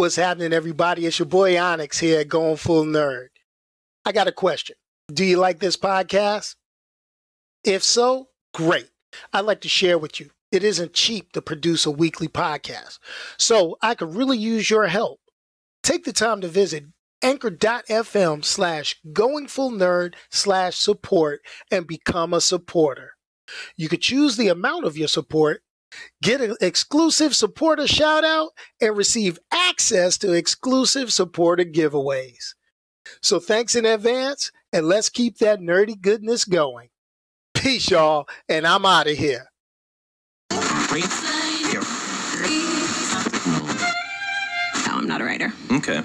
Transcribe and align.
What's 0.00 0.16
happening, 0.16 0.54
everybody? 0.54 1.04
It's 1.04 1.18
your 1.18 1.26
boy 1.26 1.60
Onyx 1.60 1.98
here, 1.98 2.24
going 2.24 2.56
full 2.56 2.86
nerd. 2.86 3.26
I 4.06 4.12
got 4.12 4.28
a 4.28 4.32
question. 4.32 4.76
Do 5.12 5.26
you 5.26 5.36
like 5.36 5.58
this 5.58 5.76
podcast? 5.76 6.56
If 7.64 7.82
so, 7.82 8.28
great. 8.54 8.88
I'd 9.34 9.44
like 9.44 9.60
to 9.60 9.68
share 9.68 9.98
with 9.98 10.18
you. 10.18 10.30
It 10.50 10.64
isn't 10.64 10.94
cheap 10.94 11.32
to 11.32 11.42
produce 11.42 11.84
a 11.84 11.90
weekly 11.90 12.28
podcast, 12.28 12.98
so 13.36 13.76
I 13.82 13.94
could 13.94 14.14
really 14.14 14.38
use 14.38 14.70
your 14.70 14.86
help. 14.86 15.20
Take 15.82 16.04
the 16.04 16.14
time 16.14 16.40
to 16.40 16.48
visit 16.48 16.84
anchor.fm 17.20 18.42
slash 18.42 18.98
going 19.12 19.48
full 19.48 19.70
nerd 19.70 20.14
slash 20.30 20.78
support 20.78 21.42
and 21.70 21.86
become 21.86 22.32
a 22.32 22.40
supporter. 22.40 23.16
You 23.76 23.90
could 23.90 24.00
choose 24.00 24.38
the 24.38 24.48
amount 24.48 24.86
of 24.86 24.96
your 24.96 25.08
support 25.08 25.62
Get 26.22 26.40
an 26.40 26.56
exclusive 26.60 27.34
supporter 27.34 27.86
shout 27.86 28.24
out 28.24 28.50
and 28.80 28.96
receive 28.96 29.38
access 29.52 30.18
to 30.18 30.32
exclusive 30.32 31.12
supporter 31.12 31.64
giveaways. 31.64 32.54
So 33.22 33.40
thanks 33.40 33.74
in 33.74 33.84
advance, 33.84 34.52
and 34.72 34.86
let's 34.86 35.08
keep 35.08 35.38
that 35.38 35.60
nerdy 35.60 36.00
goodness 36.00 36.44
going. 36.44 36.88
Peace, 37.54 37.90
y'all, 37.90 38.28
and 38.48 38.66
I'm 38.66 38.86
out 38.86 39.08
of 39.08 39.16
here. 39.16 39.50
No, 44.86 44.96
I'm 44.96 45.06
not 45.06 45.20
a 45.20 45.24
writer. 45.24 45.52
Okay. 45.72 46.02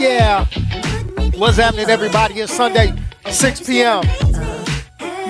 Yeah. 0.00 0.44
What's 1.34 1.56
happening, 1.56 1.88
everybody? 1.88 2.40
It's 2.40 2.52
Sunday, 2.52 2.92
6 3.30 3.60
p.m. 3.66 4.02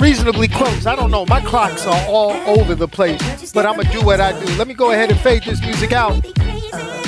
Reasonably 0.01 0.49
close. 0.49 0.87
I 0.87 0.97
don't 0.97 1.11
know. 1.11 1.25
My 1.27 1.41
clocks 1.41 1.87
are 1.87 2.07
all 2.09 2.33
over 2.59 2.75
the 2.75 2.89
place, 2.89 3.53
but 3.53 3.67
I'm 3.67 3.75
going 3.75 3.87
to 3.87 3.93
do 3.93 4.05
what 4.05 4.21
I 4.21 4.39
do. 4.39 4.47
Let 4.57 4.69
me 4.69 4.75
go 4.75 4.91
ahead 4.91 5.11
and 5.11 5.21
fade 5.21 5.45
this 5.45 5.61
music 5.61 5.93
out. 5.93 6.25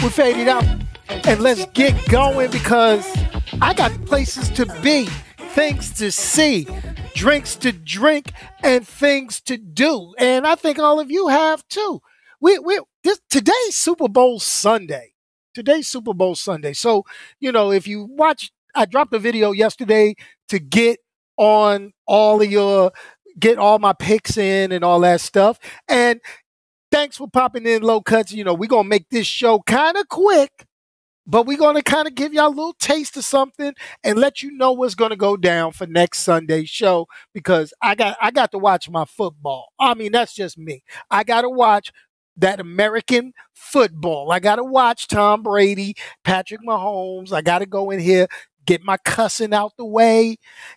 We 0.02 0.08
fade 0.10 0.36
it 0.36 0.48
out. 0.48 0.64
And 1.26 1.40
let's 1.40 1.66
get 1.72 1.94
going 2.08 2.50
because 2.50 3.06
I 3.60 3.74
got 3.74 3.92
places 4.04 4.50
to 4.50 4.66
be, 4.80 5.06
things 5.38 5.92
to 5.94 6.10
see, 6.10 6.66
drinks 7.14 7.56
to 7.56 7.72
drink, 7.72 8.32
and 8.62 8.86
things 8.86 9.40
to 9.42 9.56
do. 9.56 10.14
And 10.18 10.46
I 10.46 10.54
think 10.54 10.78
all 10.78 11.00
of 11.00 11.10
you 11.10 11.28
have 11.28 11.66
too. 11.68 12.00
We, 12.40 12.58
we, 12.58 12.80
this, 13.02 13.20
today's 13.30 13.74
Super 13.74 14.08
Bowl 14.08 14.38
Sunday 14.38 15.13
today's 15.54 15.88
Super 15.88 16.12
Bowl 16.12 16.34
Sunday. 16.34 16.72
So, 16.72 17.04
you 17.40 17.52
know, 17.52 17.72
if 17.72 17.86
you 17.86 18.06
watch, 18.10 18.50
I 18.74 18.84
dropped 18.84 19.14
a 19.14 19.18
video 19.18 19.52
yesterday 19.52 20.14
to 20.48 20.58
get 20.58 20.98
on 21.36 21.92
all 22.06 22.42
of 22.42 22.50
your, 22.50 22.92
get 23.38 23.58
all 23.58 23.78
my 23.78 23.92
picks 23.92 24.36
in 24.36 24.72
and 24.72 24.84
all 24.84 25.00
that 25.00 25.20
stuff. 25.20 25.58
And 25.88 26.20
thanks 26.90 27.16
for 27.16 27.28
popping 27.28 27.66
in 27.66 27.82
low 27.82 28.00
cuts. 28.00 28.32
You 28.32 28.44
know, 28.44 28.54
we're 28.54 28.68
going 28.68 28.84
to 28.84 28.88
make 28.88 29.08
this 29.10 29.26
show 29.26 29.60
kind 29.60 29.96
of 29.96 30.08
quick, 30.08 30.66
but 31.26 31.46
we're 31.46 31.58
going 31.58 31.76
to 31.76 31.82
kind 31.82 32.06
of 32.06 32.14
give 32.14 32.32
y'all 32.32 32.48
a 32.48 32.50
little 32.50 32.74
taste 32.78 33.16
of 33.16 33.24
something 33.24 33.72
and 34.04 34.18
let 34.18 34.42
you 34.42 34.52
know 34.52 34.72
what's 34.72 34.94
going 34.94 35.10
to 35.10 35.16
go 35.16 35.36
down 35.36 35.72
for 35.72 35.86
next 35.86 36.20
Sunday's 36.20 36.68
show 36.68 37.06
because 37.32 37.72
I 37.82 37.94
got, 37.94 38.16
I 38.20 38.30
got 38.30 38.52
to 38.52 38.58
watch 38.58 38.88
my 38.90 39.04
football. 39.04 39.72
I 39.78 39.94
mean, 39.94 40.12
that's 40.12 40.34
just 40.34 40.58
me. 40.58 40.84
I 41.10 41.24
got 41.24 41.42
to 41.42 41.50
watch 41.50 41.90
that 42.36 42.60
American 42.60 43.32
football. 43.54 44.32
I 44.32 44.40
got 44.40 44.56
to 44.56 44.64
watch 44.64 45.08
Tom 45.08 45.42
Brady, 45.42 45.94
Patrick 46.24 46.60
Mahomes. 46.66 47.32
I 47.32 47.42
got 47.42 47.60
to 47.60 47.66
go 47.66 47.90
in 47.90 48.00
here, 48.00 48.28
get 48.66 48.82
my 48.82 48.96
cussing 48.98 49.54
out 49.54 49.72
the 49.76 49.84
way, 49.84 50.36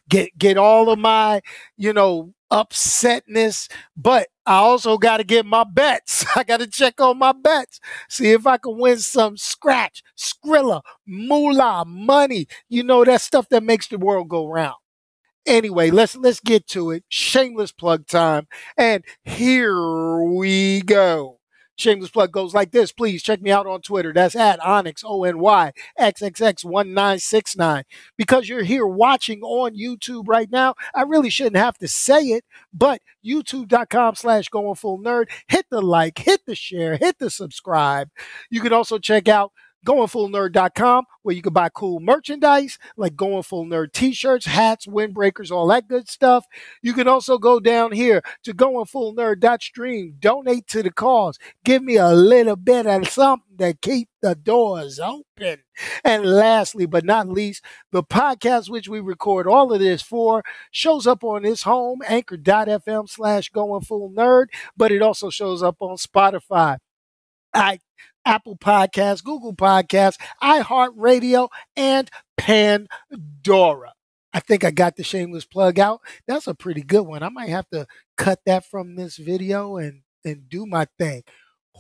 get 0.09 0.37
get 0.37 0.57
all 0.57 0.89
of 0.89 0.99
my, 0.99 1.41
you 1.77 1.93
know, 1.93 2.33
upsetness, 2.51 3.69
but 3.95 4.27
I 4.45 4.55
also 4.57 4.97
got 4.97 5.17
to 5.17 5.23
get 5.23 5.45
my 5.45 5.63
bets. 5.63 6.25
I 6.35 6.43
got 6.43 6.59
to 6.59 6.67
check 6.67 6.99
on 7.01 7.17
my 7.17 7.33
bets, 7.33 7.79
see 8.09 8.31
if 8.31 8.47
I 8.47 8.57
can 8.57 8.77
win 8.77 8.99
some 8.99 9.37
scratch, 9.37 10.03
skrilla, 10.17 10.81
moolah, 11.05 11.85
money. 11.85 12.47
You 12.69 12.83
know 12.83 13.03
that 13.03 13.21
stuff 13.21 13.49
that 13.49 13.63
makes 13.63 13.87
the 13.87 13.97
world 13.97 14.29
go 14.29 14.47
round. 14.47 14.75
Anyway, 15.45 15.89
let's 15.91 16.15
let's 16.15 16.41
get 16.41 16.67
to 16.67 16.91
it. 16.91 17.03
Shameless 17.09 17.71
plug 17.71 18.07
time, 18.07 18.47
and 18.77 19.03
here 19.23 20.21
we 20.23 20.81
go. 20.81 21.36
Shameless 21.77 22.09
plug 22.09 22.31
goes 22.31 22.53
like 22.53 22.71
this. 22.71 22.91
Please 22.91 23.21
check 23.23 23.41
me 23.41 23.51
out 23.51 23.67
on 23.67 23.81
Twitter. 23.81 24.11
That's 24.11 24.35
at 24.35 24.59
Onyx, 24.65 25.03
O 25.05 25.23
N 25.23 25.39
Y 25.39 25.71
X 25.97 26.21
X 26.21 26.41
X 26.41 26.65
1969. 26.65 27.83
Because 28.17 28.49
you're 28.49 28.63
here 28.63 28.85
watching 28.87 29.41
on 29.41 29.77
YouTube 29.77 30.27
right 30.27 30.49
now, 30.51 30.73
I 30.95 31.03
really 31.03 31.29
shouldn't 31.29 31.57
have 31.57 31.77
to 31.77 31.87
say 31.87 32.21
it, 32.23 32.43
but 32.73 33.01
youtube.com 33.25 34.15
slash 34.15 34.49
going 34.49 34.75
full 34.75 34.99
nerd. 34.99 35.29
Hit 35.47 35.67
the 35.69 35.81
like, 35.81 36.17
hit 36.17 36.41
the 36.47 36.55
share, 36.55 36.97
hit 36.97 37.19
the 37.19 37.29
subscribe. 37.29 38.09
You 38.49 38.61
can 38.61 38.73
also 38.73 38.97
check 38.97 39.27
out 39.27 39.51
goingfullnerd.com 39.87 41.05
where 41.23 41.33
you 41.35 41.41
can 41.41 41.53
buy 41.53 41.69
cool 41.69 42.01
merchandise 42.01 42.77
like 42.97 43.15
going 43.15 43.41
full 43.41 43.65
nerd 43.65 43.93
t-shirts 43.93 44.45
hats 44.45 44.85
windbreakers 44.85 45.49
all 45.49 45.67
that 45.67 45.87
good 45.87 46.09
stuff. 46.09 46.45
You 46.81 46.93
can 46.93 47.07
also 47.07 47.37
go 47.37 47.61
down 47.61 47.93
here 47.93 48.21
to 48.43 48.53
goingfullnerd.stream 48.53 50.15
donate 50.19 50.67
to 50.67 50.83
the 50.83 50.91
cause. 50.91 51.39
Give 51.63 51.81
me 51.81 51.95
a 51.95 52.09
little 52.09 52.57
bit 52.57 52.85
of 52.85 53.07
something 53.07 53.57
to 53.59 53.73
keep 53.81 54.09
the 54.21 54.35
doors 54.35 54.99
open. 54.99 55.59
And 56.03 56.25
lastly 56.25 56.85
but 56.85 57.05
not 57.05 57.29
least 57.29 57.63
the 57.91 58.03
podcast 58.03 58.69
which 58.69 58.89
we 58.89 58.99
record 58.99 59.47
all 59.47 59.71
of 59.71 59.79
this 59.79 60.01
for 60.01 60.43
shows 60.71 61.07
up 61.07 61.23
on 61.23 61.43
this 61.43 61.63
home 61.63 62.01
anchor.fm 62.07 63.07
slash 63.07 63.49
going 63.49 63.81
full 63.81 64.09
nerd 64.09 64.47
but 64.75 64.91
it 64.91 65.01
also 65.01 65.29
shows 65.29 65.63
up 65.63 65.77
on 65.79 65.97
spotify 65.97 66.77
I 67.53 67.79
Apple 68.27 68.57
Podcasts, 68.57 69.23
Google 69.23 69.55
Podcasts, 69.55 70.17
iHeartRadio, 70.43 71.47
and 71.77 72.09
Pandora. 72.37 73.93
I 74.33 74.41
think 74.41 74.65
I 74.65 74.71
got 74.71 74.97
the 74.97 75.03
shameless 75.03 75.45
plug 75.45 75.79
out. 75.79 76.01
That's 76.27 76.45
a 76.45 76.53
pretty 76.53 76.81
good 76.81 77.03
one. 77.03 77.23
I 77.23 77.29
might 77.29 77.49
have 77.49 77.69
to 77.69 77.87
cut 78.17 78.39
that 78.45 78.65
from 78.65 78.95
this 78.95 79.15
video 79.15 79.77
and 79.77 80.01
and 80.25 80.49
do 80.49 80.65
my 80.65 80.87
thing. 80.99 81.23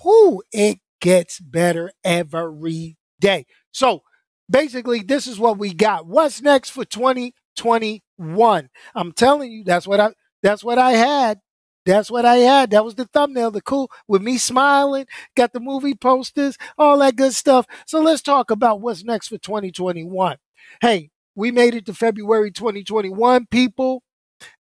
Who 0.03 0.41
it 0.53 0.79
gets 1.01 1.39
better 1.39 1.91
every 2.03 2.97
day. 3.19 3.45
So 3.73 4.03
basically, 4.49 5.01
this 5.01 5.27
is 5.27 5.37
what 5.37 5.57
we 5.57 5.73
got. 5.73 6.07
What's 6.07 6.41
next 6.41 6.69
for 6.69 6.85
2021? 6.85 8.69
I'm 8.95 9.11
telling 9.11 9.51
you, 9.51 9.65
that's 9.65 9.85
what 9.85 9.99
I 9.99 10.11
that's 10.41 10.63
what 10.63 10.77
I 10.77 10.91
had 10.93 11.41
that's 11.87 12.11
what 12.11 12.25
I 12.25 12.37
had. 12.37 12.71
That 12.71 12.85
was 12.85 12.95
the 12.95 13.05
thumbnail, 13.05 13.49
the 13.51 13.61
cool 13.61 13.89
with 14.07 14.21
me 14.21 14.37
smiling, 14.37 15.07
got 15.35 15.53
the 15.53 15.59
movie 15.59 15.95
posters, 15.95 16.57
all 16.77 16.99
that 16.99 17.15
good 17.15 17.33
stuff. 17.33 17.65
So 17.87 18.01
let's 18.01 18.21
talk 18.21 18.51
about 18.51 18.81
what's 18.81 19.03
next 19.03 19.29
for 19.29 19.37
2021. 19.37 20.37
Hey, 20.81 21.11
we 21.33 21.51
made 21.51 21.75
it 21.75 21.85
to 21.85 21.93
February 21.93 22.51
2021, 22.51 23.47
people. 23.47 24.03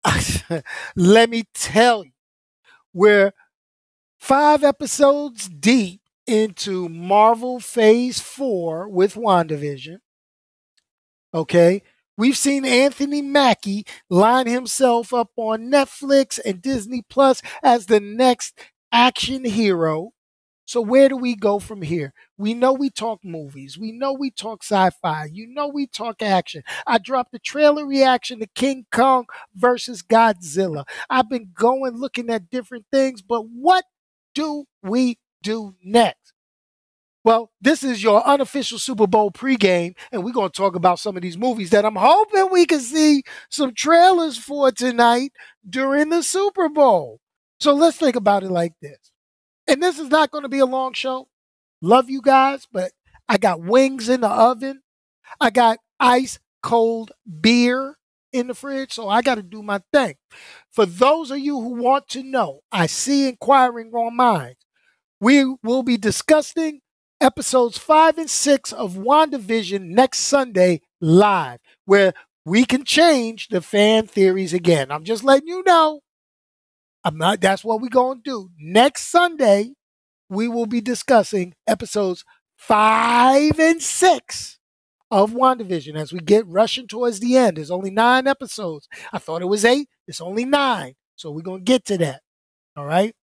Let 0.96 1.30
me 1.30 1.46
tell 1.54 2.04
you, 2.04 2.12
we're 2.94 3.34
five 4.20 4.64
episodes 4.64 5.48
deep 5.48 6.02
into 6.28 6.90
Marvel 6.90 7.60
Phase 7.60 8.20
4 8.20 8.90
with 8.90 9.16
WandaVision. 9.16 9.98
Okay. 11.34 11.82
We've 12.18 12.38
seen 12.38 12.66
Anthony 12.66 13.22
Mackie 13.22 13.86
line 14.10 14.48
himself 14.48 15.14
up 15.14 15.32
on 15.36 15.70
Netflix 15.70 16.40
and 16.44 16.62
Disney 16.62 17.02
Plus 17.10 17.42
as 17.62 17.88
the 17.88 18.00
next 18.00 18.58
action 18.92 19.44
hero. 19.46 20.12
So 20.68 20.82
where 20.82 21.10
do 21.10 21.18
we 21.18 21.36
go 21.36 21.60
from 21.60 21.82
here? 21.84 22.14
We 22.38 22.54
know 22.54 22.74
we 22.74 22.90
talk 22.90 23.20
movies. 23.24 23.78
We 23.78 23.92
know 23.92 24.14
we 24.14 24.32
talk 24.32 24.64
sci-fi. 24.64 25.26
You 25.32 25.48
know 25.48 25.68
we 25.68 25.88
talk 25.88 26.22
action. 26.22 26.64
I 26.88 26.98
dropped 27.00 27.34
the 27.34 27.40
trailer 27.40 27.86
reaction 27.86 28.40
to 28.40 28.48
King 28.48 28.86
Kong 28.92 29.26
versus 29.56 30.02
Godzilla. 30.02 30.86
I've 31.10 31.30
been 31.30 31.52
going 31.54 31.98
looking 31.98 32.30
at 32.32 32.50
different 32.50 32.86
things, 32.92 33.22
but 33.22 33.44
what 33.44 33.86
do 34.34 34.66
we 34.84 35.20
do 35.44 35.76
next? 35.84 36.35
Well, 37.26 37.50
this 37.60 37.82
is 37.82 38.04
your 38.04 38.24
unofficial 38.24 38.78
Super 38.78 39.08
Bowl 39.08 39.32
pregame, 39.32 39.96
and 40.12 40.24
we're 40.24 40.32
going 40.32 40.52
to 40.52 40.56
talk 40.56 40.76
about 40.76 41.00
some 41.00 41.18
of 41.18 41.24
these 41.24 41.40
movies 41.40 41.72
that 41.72 41.84
I'm 41.84 41.96
hoping 41.96 42.50
we 42.52 42.68
can 42.68 42.80
see 42.80 43.24
some 43.50 43.74
trailers 43.74 44.38
for 44.38 44.72
tonight 44.72 45.32
during 45.68 46.10
the 46.10 46.22
Super 46.22 46.70
Bowl. 46.70 47.20
So 47.60 47.74
let's 47.74 47.98
think 47.98 48.16
about 48.16 48.44
it 48.44 48.52
like 48.52 48.74
this. 48.80 49.00
And 49.68 49.82
this 49.82 49.98
is 49.98 50.10
not 50.10 50.30
going 50.30 50.44
to 50.44 50.50
be 50.50 50.60
a 50.60 50.68
long 50.68 50.94
show. 50.94 51.28
Love 51.82 52.12
you 52.12 52.22
guys, 52.22 52.68
but 52.72 52.92
I 53.28 53.40
got 53.40 53.60
wings 53.60 54.08
in 54.08 54.22
the 54.22 54.30
oven. 54.30 54.84
I 55.42 55.50
got 55.50 55.80
ice 56.00 56.38
cold 56.62 57.12
beer 57.42 57.98
in 58.34 58.46
the 58.46 58.54
fridge, 58.54 58.94
so 58.94 59.10
I 59.10 59.24
got 59.24 59.36
to 59.36 59.42
do 59.42 59.64
my 59.64 59.82
thing. 59.92 60.14
For 60.70 60.86
those 60.86 61.32
of 61.32 61.40
you 61.40 61.60
who 61.60 61.82
want 61.82 62.08
to 62.10 62.22
know, 62.22 62.60
I 62.72 62.86
see 62.86 63.28
inquiring 63.28 63.92
minds. 64.16 64.60
We 65.20 65.44
will 65.64 65.82
be 65.82 65.98
discussing 65.98 66.82
episodes 67.22 67.78
five 67.78 68.18
and 68.18 68.30
six 68.30 68.72
of 68.72 68.96
WandaVision 68.96 69.82
next 69.82 70.20
Sunday 70.20 70.82
live, 71.02 71.60
where 71.86 72.14
we 72.46 72.66
can 72.66 72.84
change 72.84 73.48
the 73.48 73.62
fan 73.62 74.08
theories 74.08 74.54
again. 74.54 74.92
I'm 74.92 75.04
just 75.04 75.24
letting 75.24 75.48
you 75.48 75.64
know. 75.66 76.02
I'm 77.04 77.18
not, 77.18 77.42
that's 77.42 77.64
what 77.64 77.82
we're 77.82 77.90
going 77.90 78.22
to 78.24 78.30
do. 78.30 78.50
Next 78.58 79.10
Sunday, 79.10 79.74
we 80.30 80.48
will 80.48 80.66
be 80.66 80.82
discussing 80.82 81.54
episodes 81.68 82.26
five 82.58 83.60
and 83.60 83.82
six 83.82 84.60
of 85.12 85.32
WandaVision 85.32 85.96
as 85.96 86.12
we 86.12 86.20
get 86.20 86.48
rushing 86.48 86.88
towards 86.88 87.20
the 87.20 87.38
end. 87.38 87.58
There's 87.58 87.72
only 87.72 87.92
nine 87.92 88.28
episodes. 88.28 88.88
I 89.14 89.20
thought 89.20 89.42
it 89.44 89.46
was 89.46 89.64
eight. 89.64 89.88
It's 90.08 90.22
only 90.22 90.46
nine. 90.46 90.96
So 91.16 91.32
we're 91.32 91.42
going 91.42 91.60
to 91.60 91.72
get 91.72 91.86
to 91.86 91.98
that. 92.00 92.22
All 92.76 92.86
right. 92.86 93.14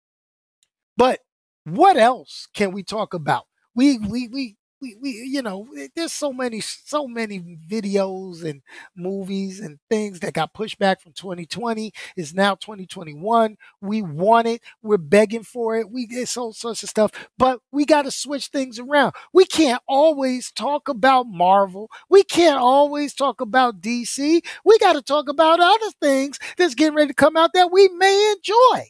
But 0.96 1.20
what 1.64 1.96
else 1.96 2.46
can 2.54 2.72
we 2.72 2.82
talk 2.82 3.14
about? 3.14 3.44
We, 3.74 3.98
we, 3.98 4.28
we, 4.28 4.56
we, 4.80 4.96
we 5.00 5.10
you 5.10 5.42
know 5.42 5.68
there's 5.94 6.12
so 6.12 6.32
many 6.32 6.60
so 6.60 7.06
many 7.06 7.38
videos 7.70 8.42
and 8.44 8.62
movies 8.96 9.60
and 9.60 9.78
things 9.88 10.18
that 10.20 10.32
got 10.34 10.52
pushed 10.54 10.78
back 10.78 11.00
from 11.00 11.12
2020 11.12 11.92
is 12.16 12.34
now 12.34 12.56
2021 12.56 13.56
we 13.80 14.02
want 14.02 14.48
it 14.48 14.60
we're 14.82 14.96
begging 14.98 15.44
for 15.44 15.76
it 15.76 15.88
we 15.88 16.08
it's 16.10 16.36
all 16.36 16.52
sorts 16.52 16.82
of 16.82 16.88
stuff 16.88 17.12
but 17.38 17.60
we 17.70 17.84
got 17.84 18.02
to 18.02 18.10
switch 18.10 18.48
things 18.48 18.78
around. 18.80 19.12
We 19.32 19.44
can't 19.44 19.80
always 19.86 20.50
talk 20.50 20.88
about 20.88 21.28
marvel 21.28 21.88
we 22.10 22.24
can't 22.24 22.58
always 22.58 23.14
talk 23.14 23.40
about 23.40 23.80
dc 23.80 24.44
we 24.64 24.78
got 24.78 24.94
to 24.94 25.02
talk 25.02 25.28
about 25.28 25.60
other 25.60 25.90
things 26.00 26.38
that's 26.56 26.74
getting 26.74 26.96
ready 26.96 27.08
to 27.08 27.14
come 27.14 27.36
out 27.36 27.52
that 27.54 27.70
we 27.72 27.88
may 27.88 28.34
enjoy 28.36 28.86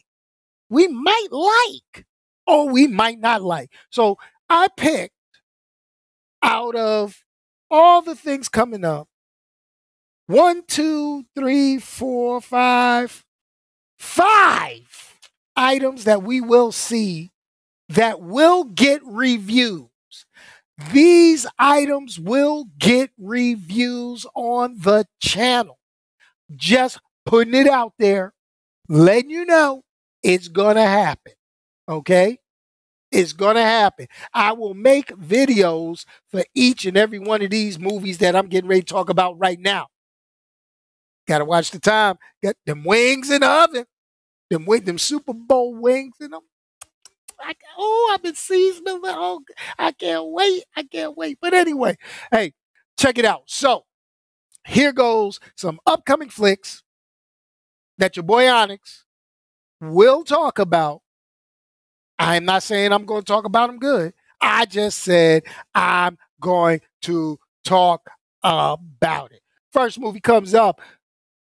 we 0.69 0.87
might 0.87 1.27
like 1.31 2.05
or 2.45 2.67
we 2.69 2.87
might 2.87 3.19
not 3.19 3.41
like. 3.41 3.69
So 3.89 4.17
i 4.49 4.67
picked 4.77 5.13
out 6.41 6.75
of 6.75 7.23
all 7.71 8.01
the 8.01 8.15
things 8.15 8.49
coming 8.49 8.83
up 8.85 9.07
one, 10.27 10.63
two, 10.65 11.25
three, 11.35 11.77
four, 11.79 12.39
five, 12.39 13.25
five 13.99 15.19
items 15.55 16.05
that 16.05 16.23
we 16.23 16.39
will 16.39 16.71
see 16.71 17.31
that 17.89 18.21
will 18.21 18.63
get 18.63 19.01
reviews. 19.05 19.89
These 20.91 21.45
items 21.59 22.19
will 22.19 22.65
get 22.79 23.11
reviews 23.19 24.25
on 24.33 24.79
the 24.79 25.05
channel. 25.21 25.77
Just 26.55 26.99
putting 27.25 27.53
it 27.53 27.67
out 27.67 27.93
there, 27.99 28.33
letting 28.89 29.29
you 29.29 29.45
know 29.45 29.83
it's 30.23 30.47
going 30.47 30.77
to 30.77 30.83
happen. 30.83 31.33
Okay? 31.87 32.39
It's 33.13 33.33
going 33.33 33.55
to 33.55 33.61
happen. 33.61 34.07
I 34.33 34.53
will 34.53 34.73
make 34.73 35.15
videos 35.15 36.05
for 36.31 36.43
each 36.55 36.85
and 36.85 36.97
every 36.97 37.19
one 37.19 37.43
of 37.43 37.51
these 37.51 37.77
movies 37.77 38.17
that 38.17 38.35
I'm 38.35 38.47
getting 38.47 38.67
ready 38.69 38.81
to 38.81 38.87
talk 38.87 39.09
about 39.09 39.37
right 39.37 39.59
now. 39.59 39.87
Got 41.27 41.37
to 41.37 41.45
watch 41.45 41.69
the 41.69 41.79
time. 41.79 42.17
Got 42.43 42.55
them 42.65 42.83
wings 42.83 43.29
in 43.29 43.41
the 43.41 43.49
oven. 43.49 43.85
Them 44.49 44.65
them 44.65 44.97
Super 44.97 45.33
Bowl 45.33 45.75
wings 45.75 46.15
in 46.19 46.31
them. 46.31 46.41
I, 47.39 47.53
oh, 47.77 48.11
I've 48.13 48.23
been 48.23 48.35
seasoning. 48.35 49.01
Oh, 49.03 49.41
I 49.77 49.91
can't 49.91 50.27
wait. 50.27 50.63
I 50.75 50.83
can't 50.83 51.15
wait. 51.15 51.37
But 51.39 51.53
anyway, 51.53 51.97
hey, 52.31 52.53
check 52.97 53.19
it 53.19 53.25
out. 53.25 53.43
So 53.45 53.85
here 54.65 54.91
goes 54.91 55.39
some 55.55 55.79
upcoming 55.85 56.29
flicks 56.29 56.81
that 57.99 58.15
your 58.15 58.23
boy 58.23 58.49
Onyx 58.49 59.05
will 59.79 60.23
talk 60.23 60.57
about 60.57 61.02
I'm 62.19 62.45
not 62.45 62.63
saying 62.63 62.91
I'm 62.91 63.05
going 63.05 63.21
to 63.21 63.25
talk 63.25 63.45
about 63.45 63.67
them 63.67 63.79
good. 63.79 64.13
I 64.41 64.65
just 64.65 64.99
said 64.99 65.43
I'm 65.73 66.17
going 66.39 66.81
to 67.03 67.39
talk 67.63 68.09
about 68.43 69.31
it. 69.31 69.41
First 69.71 69.99
movie 69.99 70.19
comes 70.19 70.53
up 70.53 70.81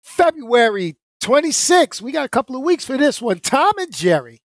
February 0.04 0.98
26th. 1.24 2.02
We 2.02 2.12
got 2.12 2.26
a 2.26 2.30
couple 2.30 2.56
of 2.56 2.64
weeks 2.64 2.86
for 2.86 2.98
this 2.98 3.22
one. 3.22 3.40
Tom 3.40 3.74
and 3.80 3.94
Jerry. 3.94 4.42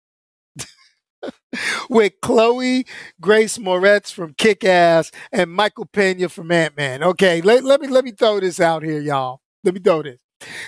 with 1.89 2.13
Chloe 2.21 2.87
Grace 3.21 3.59
Moretz 3.59 4.13
from 4.13 4.35
Kick 4.35 4.65
Ass 4.65 5.11
and 5.33 5.51
Michael 5.53 5.87
Pena 5.87 6.29
from 6.29 6.51
Ant 6.51 6.77
Man. 6.77 7.03
Okay, 7.03 7.41
let, 7.41 7.65
let 7.65 7.81
me 7.81 7.89
let 7.89 8.05
me 8.05 8.13
throw 8.13 8.41
this 8.41 8.61
out 8.61 8.83
here, 8.83 9.01
y'all. 9.01 9.41
Let 9.63 9.75
me 9.75 9.81
throw 9.81 10.03
this. 10.03 10.19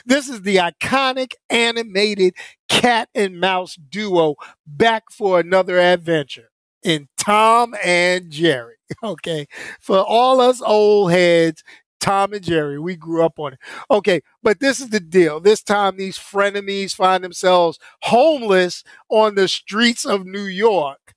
This 0.04 0.28
is 0.28 0.42
the 0.42 0.56
iconic 0.56 1.32
animated 1.50 2.34
cat 2.68 3.08
and 3.14 3.40
mouse 3.40 3.76
duo 3.76 4.36
back 4.66 5.04
for 5.10 5.40
another 5.40 5.78
adventure 5.78 6.50
in 6.82 7.08
Tom 7.16 7.74
and 7.84 8.30
Jerry. 8.30 8.74
Okay. 9.02 9.46
For 9.80 9.98
all 9.98 10.40
us 10.40 10.62
old 10.64 11.10
heads, 11.10 11.64
Tom 11.98 12.32
and 12.32 12.44
Jerry, 12.44 12.78
we 12.78 12.94
grew 12.94 13.24
up 13.24 13.36
on 13.36 13.54
it. 13.54 13.58
Okay. 13.90 14.20
But 14.42 14.60
this 14.60 14.78
is 14.78 14.90
the 14.90 15.00
deal. 15.00 15.40
This 15.40 15.60
time, 15.60 15.96
these 15.96 16.16
frenemies 16.16 16.94
find 16.94 17.24
themselves 17.24 17.80
homeless 18.02 18.84
on 19.08 19.34
the 19.34 19.48
streets 19.48 20.04
of 20.06 20.24
New 20.24 20.44
York 20.44 21.14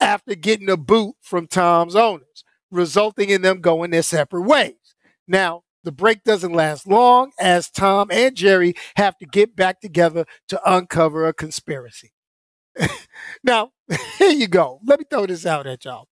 after 0.00 0.34
getting 0.34 0.70
a 0.70 0.76
boot 0.78 1.16
from 1.20 1.46
Tom's 1.46 1.94
owners, 1.94 2.44
resulting 2.70 3.28
in 3.28 3.42
them 3.42 3.60
going 3.60 3.90
their 3.90 4.02
separate 4.02 4.42
ways. 4.42 4.94
Now, 5.28 5.64
the 5.84 5.92
break 5.92 6.24
doesn't 6.24 6.52
last 6.52 6.86
long 6.86 7.32
as 7.40 7.70
Tom 7.70 8.10
and 8.10 8.34
Jerry 8.36 8.74
have 8.96 9.18
to 9.18 9.26
get 9.26 9.56
back 9.56 9.80
together 9.80 10.26
to 10.48 10.60
uncover 10.70 11.26
a 11.26 11.34
conspiracy. 11.34 12.12
now, 13.44 13.70
here 14.18 14.30
you 14.30 14.48
go. 14.48 14.80
Let 14.86 15.00
me 15.00 15.06
throw 15.08 15.26
this 15.26 15.46
out 15.46 15.66
at 15.66 15.84
y'all. 15.84 16.08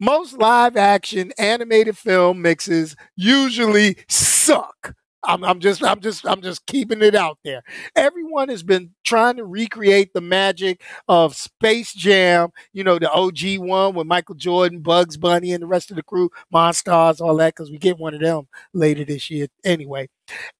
Most 0.00 0.34
live 0.38 0.76
action 0.76 1.32
animated 1.38 1.96
film 1.96 2.42
mixes 2.42 2.96
usually 3.16 3.96
suck. 4.08 4.94
I'm, 5.24 5.44
I'm 5.44 5.60
just 5.60 5.84
I'm 5.84 6.00
just 6.00 6.26
I'm 6.26 6.42
just 6.42 6.66
keeping 6.66 7.02
it 7.02 7.14
out 7.14 7.38
there. 7.44 7.62
Everyone 7.94 8.48
has 8.48 8.62
been 8.62 8.90
trying 9.04 9.36
to 9.36 9.44
recreate 9.44 10.12
the 10.12 10.20
magic 10.20 10.82
of 11.08 11.36
Space 11.36 11.92
Jam, 11.92 12.50
you 12.72 12.82
know, 12.82 12.98
the 12.98 13.10
OG 13.10 13.58
one 13.58 13.94
with 13.94 14.06
Michael 14.06 14.34
Jordan, 14.34 14.80
Bugs 14.80 15.16
Bunny, 15.16 15.52
and 15.52 15.62
the 15.62 15.68
rest 15.68 15.90
of 15.90 15.96
the 15.96 16.02
crew, 16.02 16.30
Monstars, 16.52 17.20
all 17.20 17.36
that, 17.36 17.54
because 17.54 17.70
we 17.70 17.78
get 17.78 17.98
one 17.98 18.14
of 18.14 18.20
them 18.20 18.48
later 18.72 19.04
this 19.04 19.30
year 19.30 19.46
anyway. 19.64 20.08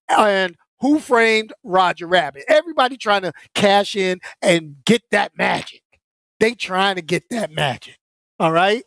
And 0.09 0.57
who 0.81 0.99
framed 0.99 1.52
Roger 1.64 2.07
Rabbit? 2.07 2.45
Everybody 2.49 2.97
trying 2.97 3.23
to 3.23 3.33
cash 3.54 3.97
in 3.97 4.21
and 4.40 4.76
get 4.85 5.02
that 5.11 5.33
magic. 5.37 5.83
They 6.40 6.54
trying 6.54 6.97
to 6.97 7.02
get 7.02 7.25
that 7.31 7.52
magic. 7.52 7.99
All 8.38 8.52
right. 8.52 8.85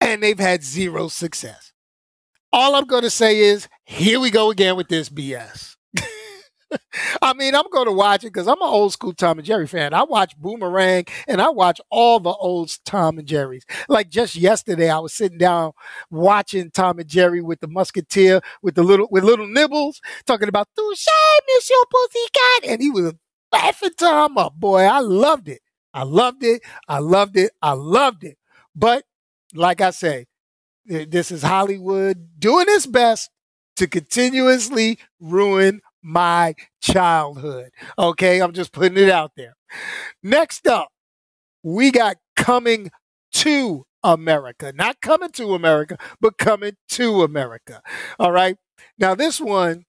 And 0.00 0.22
they've 0.22 0.38
had 0.38 0.64
zero 0.64 1.08
success 1.08 1.73
all 2.54 2.76
I'm 2.76 2.84
going 2.84 3.02
to 3.02 3.10
say 3.10 3.40
is, 3.40 3.68
here 3.84 4.20
we 4.20 4.30
go 4.30 4.52
again 4.52 4.76
with 4.76 4.86
this 4.86 5.08
BS. 5.08 5.74
I 7.20 7.32
mean, 7.34 7.52
I'm 7.52 7.68
going 7.72 7.86
to 7.86 7.92
watch 7.92 8.22
it 8.22 8.32
because 8.32 8.46
I'm 8.46 8.62
an 8.62 8.68
old 8.68 8.92
school 8.92 9.12
Tom 9.12 9.38
and 9.38 9.46
Jerry 9.46 9.66
fan. 9.66 9.92
I 9.92 10.04
watch 10.04 10.36
Boomerang 10.36 11.06
and 11.26 11.42
I 11.42 11.48
watch 11.50 11.80
all 11.90 12.20
the 12.20 12.30
old 12.30 12.72
Tom 12.84 13.18
and 13.18 13.26
Jerry's. 13.26 13.66
Like 13.88 14.08
just 14.08 14.36
yesterday, 14.36 14.88
I 14.88 15.00
was 15.00 15.12
sitting 15.12 15.36
down 15.36 15.72
watching 16.12 16.70
Tom 16.70 17.00
and 17.00 17.08
Jerry 17.08 17.42
with 17.42 17.58
the 17.58 17.66
Musketeer 17.66 18.40
with 18.62 18.76
the 18.76 18.84
little 18.84 19.08
with 19.10 19.24
little 19.24 19.48
nibbles 19.48 20.00
talking 20.24 20.48
about 20.48 20.68
Touche, 20.76 21.06
Monsieur 21.48 21.76
Pussycat, 21.90 22.70
and 22.70 22.80
he 22.80 22.90
was 22.90 23.14
laughing 23.52 23.90
Tom 23.98 24.38
up. 24.38 24.54
Boy, 24.54 24.82
I 24.82 25.00
loved 25.00 25.48
it. 25.48 25.60
I 25.92 26.04
loved 26.04 26.44
it. 26.44 26.62
I 26.88 27.00
loved 27.00 27.36
it. 27.36 27.50
I 27.60 27.72
loved 27.72 28.22
it. 28.22 28.38
But 28.76 29.04
like 29.54 29.80
I 29.80 29.90
say, 29.90 30.26
this 30.86 31.30
is 31.30 31.42
Hollywood 31.42 32.28
doing 32.38 32.66
its 32.68 32.86
best 32.86 33.30
to 33.76 33.86
continuously 33.86 34.98
ruin 35.20 35.80
my 36.02 36.54
childhood. 36.80 37.70
Okay, 37.98 38.40
I'm 38.40 38.52
just 38.52 38.72
putting 38.72 38.98
it 38.98 39.10
out 39.10 39.32
there. 39.36 39.56
Next 40.22 40.66
up, 40.66 40.88
we 41.62 41.90
got 41.90 42.16
coming 42.36 42.90
to 43.32 43.86
America. 44.02 44.72
Not 44.74 45.00
coming 45.00 45.30
to 45.32 45.54
America, 45.54 45.96
but 46.20 46.38
coming 46.38 46.76
to 46.90 47.22
America. 47.22 47.82
All 48.18 48.32
right. 48.32 48.56
Now, 48.98 49.14
this 49.14 49.40
one 49.40 49.86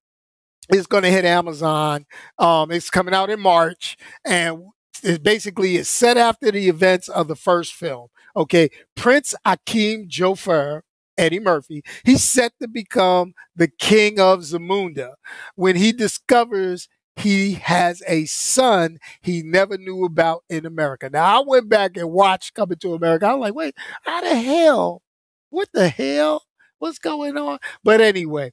is 0.73 0.87
going 0.87 1.03
to 1.03 1.11
hit 1.11 1.25
Amazon. 1.25 2.05
Um, 2.39 2.71
it's 2.71 2.89
coming 2.89 3.13
out 3.13 3.29
in 3.29 3.39
March, 3.39 3.97
and 4.25 4.63
it 5.03 5.23
basically 5.23 5.75
is 5.77 5.89
set 5.89 6.17
after 6.17 6.51
the 6.51 6.69
events 6.69 7.09
of 7.09 7.27
the 7.27 7.35
first 7.35 7.73
film. 7.73 8.07
Okay. 8.35 8.69
Prince 8.95 9.35
Akeem 9.45 10.07
Joffer 10.09 10.81
Eddie 11.17 11.39
Murphy, 11.39 11.81
he's 12.03 12.23
set 12.23 12.51
to 12.61 12.67
become 12.67 13.33
the 13.55 13.69
king 13.69 14.19
of 14.19 14.39
Zamunda 14.39 15.13
when 15.55 15.75
he 15.77 15.93
discovers 15.93 16.89
he 17.15 17.53
has 17.53 18.03
a 18.07 18.25
son 18.25 18.97
he 19.21 19.41
never 19.41 19.77
knew 19.77 20.03
about 20.03 20.43
in 20.49 20.65
America. 20.65 21.09
Now, 21.09 21.41
I 21.41 21.43
went 21.47 21.69
back 21.69 21.95
and 21.95 22.11
watched 22.11 22.53
Coming 22.53 22.77
to 22.79 22.93
America. 22.93 23.27
I 23.27 23.33
was 23.33 23.41
like, 23.41 23.55
wait, 23.55 23.75
how 24.03 24.21
the 24.21 24.35
hell? 24.35 25.01
What 25.49 25.69
the 25.73 25.87
hell? 25.87 26.43
What's 26.79 26.99
going 26.99 27.37
on? 27.37 27.59
But 27.83 28.01
anyway, 28.01 28.51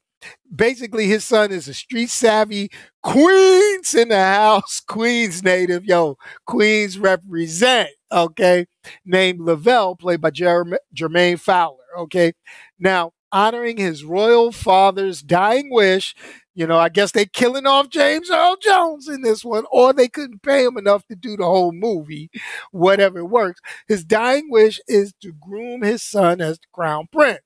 basically 0.55 1.07
his 1.07 1.25
son 1.25 1.53
is 1.53 1.69
a 1.69 1.75
street 1.75 2.11
savvy 2.11 2.71
Queens 3.03 3.95
in 3.95 4.09
the 4.09 4.17
house, 4.17 4.81
Queens 4.87 5.43
native. 5.43 5.85
Yo, 5.85 6.17
Queens 6.47 6.99
represent, 6.99 7.91
okay? 8.11 8.67
Named 9.05 9.41
Lavelle, 9.41 9.97
played 9.97 10.21
by 10.21 10.31
Jer- 10.31 10.79
Jermaine 10.95 11.41
Fowler, 11.41 11.85
okay? 11.99 12.33
Now, 12.79 13.13
honoring 13.33 13.79
his 13.79 14.05
royal 14.05 14.53
father's 14.53 15.23
dying 15.23 15.71
wish, 15.71 16.15
you 16.55 16.67
know, 16.67 16.79
I 16.79 16.91
guess 16.91 17.13
they 17.13 17.25
killing 17.25 17.67
off 17.67 17.89
James 17.89 18.31
Earl 18.31 18.57
Jones 18.61 19.09
in 19.09 19.23
this 19.23 19.45
one, 19.45 19.65
or 19.73 19.93
they 19.93 20.09
couldn't 20.09 20.43
pay 20.43 20.65
him 20.65 20.77
enough 20.77 21.07
to 21.07 21.17
do 21.17 21.37
the 21.37 21.45
whole 21.45 21.73
movie, 21.73 22.31
whatever 22.73 23.25
works. 23.25 23.61
His 23.89 24.05
dying 24.05 24.51
wish 24.51 24.81
is 24.87 25.15
to 25.23 25.33
groom 25.33 25.83
his 25.83 26.03
son 26.03 26.41
as 26.41 26.59
the 26.59 26.67
crown 26.73 27.09
prince. 27.11 27.41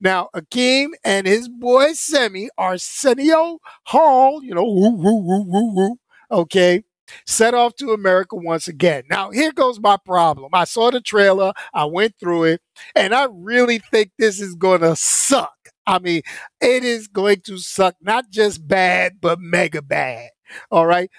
Now, 0.00 0.28
Akeem 0.34 0.90
and 1.04 1.26
his 1.26 1.48
boy 1.48 1.92
Semi, 1.94 2.48
Arsenio 2.56 3.58
Hall, 3.84 4.42
you 4.42 4.54
know, 4.54 4.64
woo, 4.64 4.90
woo, 4.94 5.16
woo, 5.22 5.44
woo, 5.46 5.74
woo, 5.74 5.98
okay, 6.30 6.84
set 7.26 7.54
off 7.54 7.74
to 7.76 7.90
America 7.92 8.36
once 8.36 8.68
again. 8.68 9.04
Now, 9.10 9.30
here 9.30 9.52
goes 9.52 9.80
my 9.80 9.96
problem. 9.96 10.50
I 10.54 10.64
saw 10.64 10.90
the 10.90 11.00
trailer, 11.00 11.52
I 11.74 11.86
went 11.86 12.14
through 12.20 12.44
it, 12.44 12.62
and 12.94 13.14
I 13.14 13.26
really 13.30 13.78
think 13.78 14.12
this 14.18 14.40
is 14.40 14.54
going 14.54 14.82
to 14.82 14.94
suck. 14.94 15.54
I 15.86 15.98
mean, 15.98 16.22
it 16.60 16.84
is 16.84 17.08
going 17.08 17.40
to 17.46 17.58
suck, 17.58 17.96
not 18.00 18.30
just 18.30 18.68
bad, 18.68 19.20
but 19.20 19.40
mega 19.40 19.82
bad. 19.82 20.30
All 20.70 20.86
right. 20.86 21.10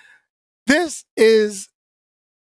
This 0.68 1.06
is 1.18 1.70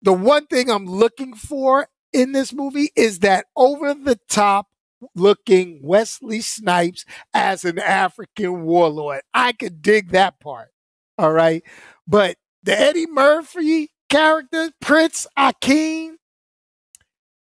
the 0.01 0.13
one 0.13 0.46
thing 0.48 0.70
I'm 0.70 0.86
looking 0.86 1.34
for 1.34 1.88
in 2.12 2.34
this 2.34 2.51
movie 2.51 2.92
is 2.96 3.20
that 3.20 3.46
over 3.56 3.94
the 3.94 4.20
top 4.28 4.68
looking 5.15 5.79
Wesley 5.84 6.41
Snipes 6.41 7.05
as 7.34 7.65
an 7.65 7.79
African 7.79 8.63
warlord. 8.63 9.22
I 9.34 9.53
could 9.53 9.81
dig 9.81 10.12
that 10.12 10.39
part. 10.39 10.70
All 11.17 11.31
right. 11.31 11.63
But 12.08 12.38
the 12.63 12.77
Eddie 12.79 13.08
Murphy 13.08 13.91
character, 14.10 14.72
Prince 14.81 15.27
Akeem, 15.38 16.15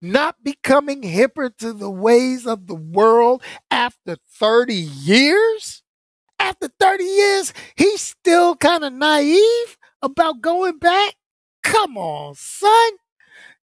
not 0.00 0.36
becoming 0.42 1.02
hipper 1.02 1.56
to 1.58 1.72
the 1.72 1.90
ways 1.90 2.46
of 2.46 2.66
the 2.66 2.74
world 2.74 3.42
after 3.70 4.16
30 4.38 4.74
years? 4.74 5.82
After 6.38 6.68
30 6.78 7.04
years, 7.04 7.52
he's 7.76 8.00
still 8.00 8.54
kind 8.54 8.84
of 8.84 8.92
naive 8.92 9.76
about 10.02 10.40
going 10.40 10.78
back? 10.78 11.14
Come 11.64 11.98
on, 11.98 12.34
son. 12.36 12.90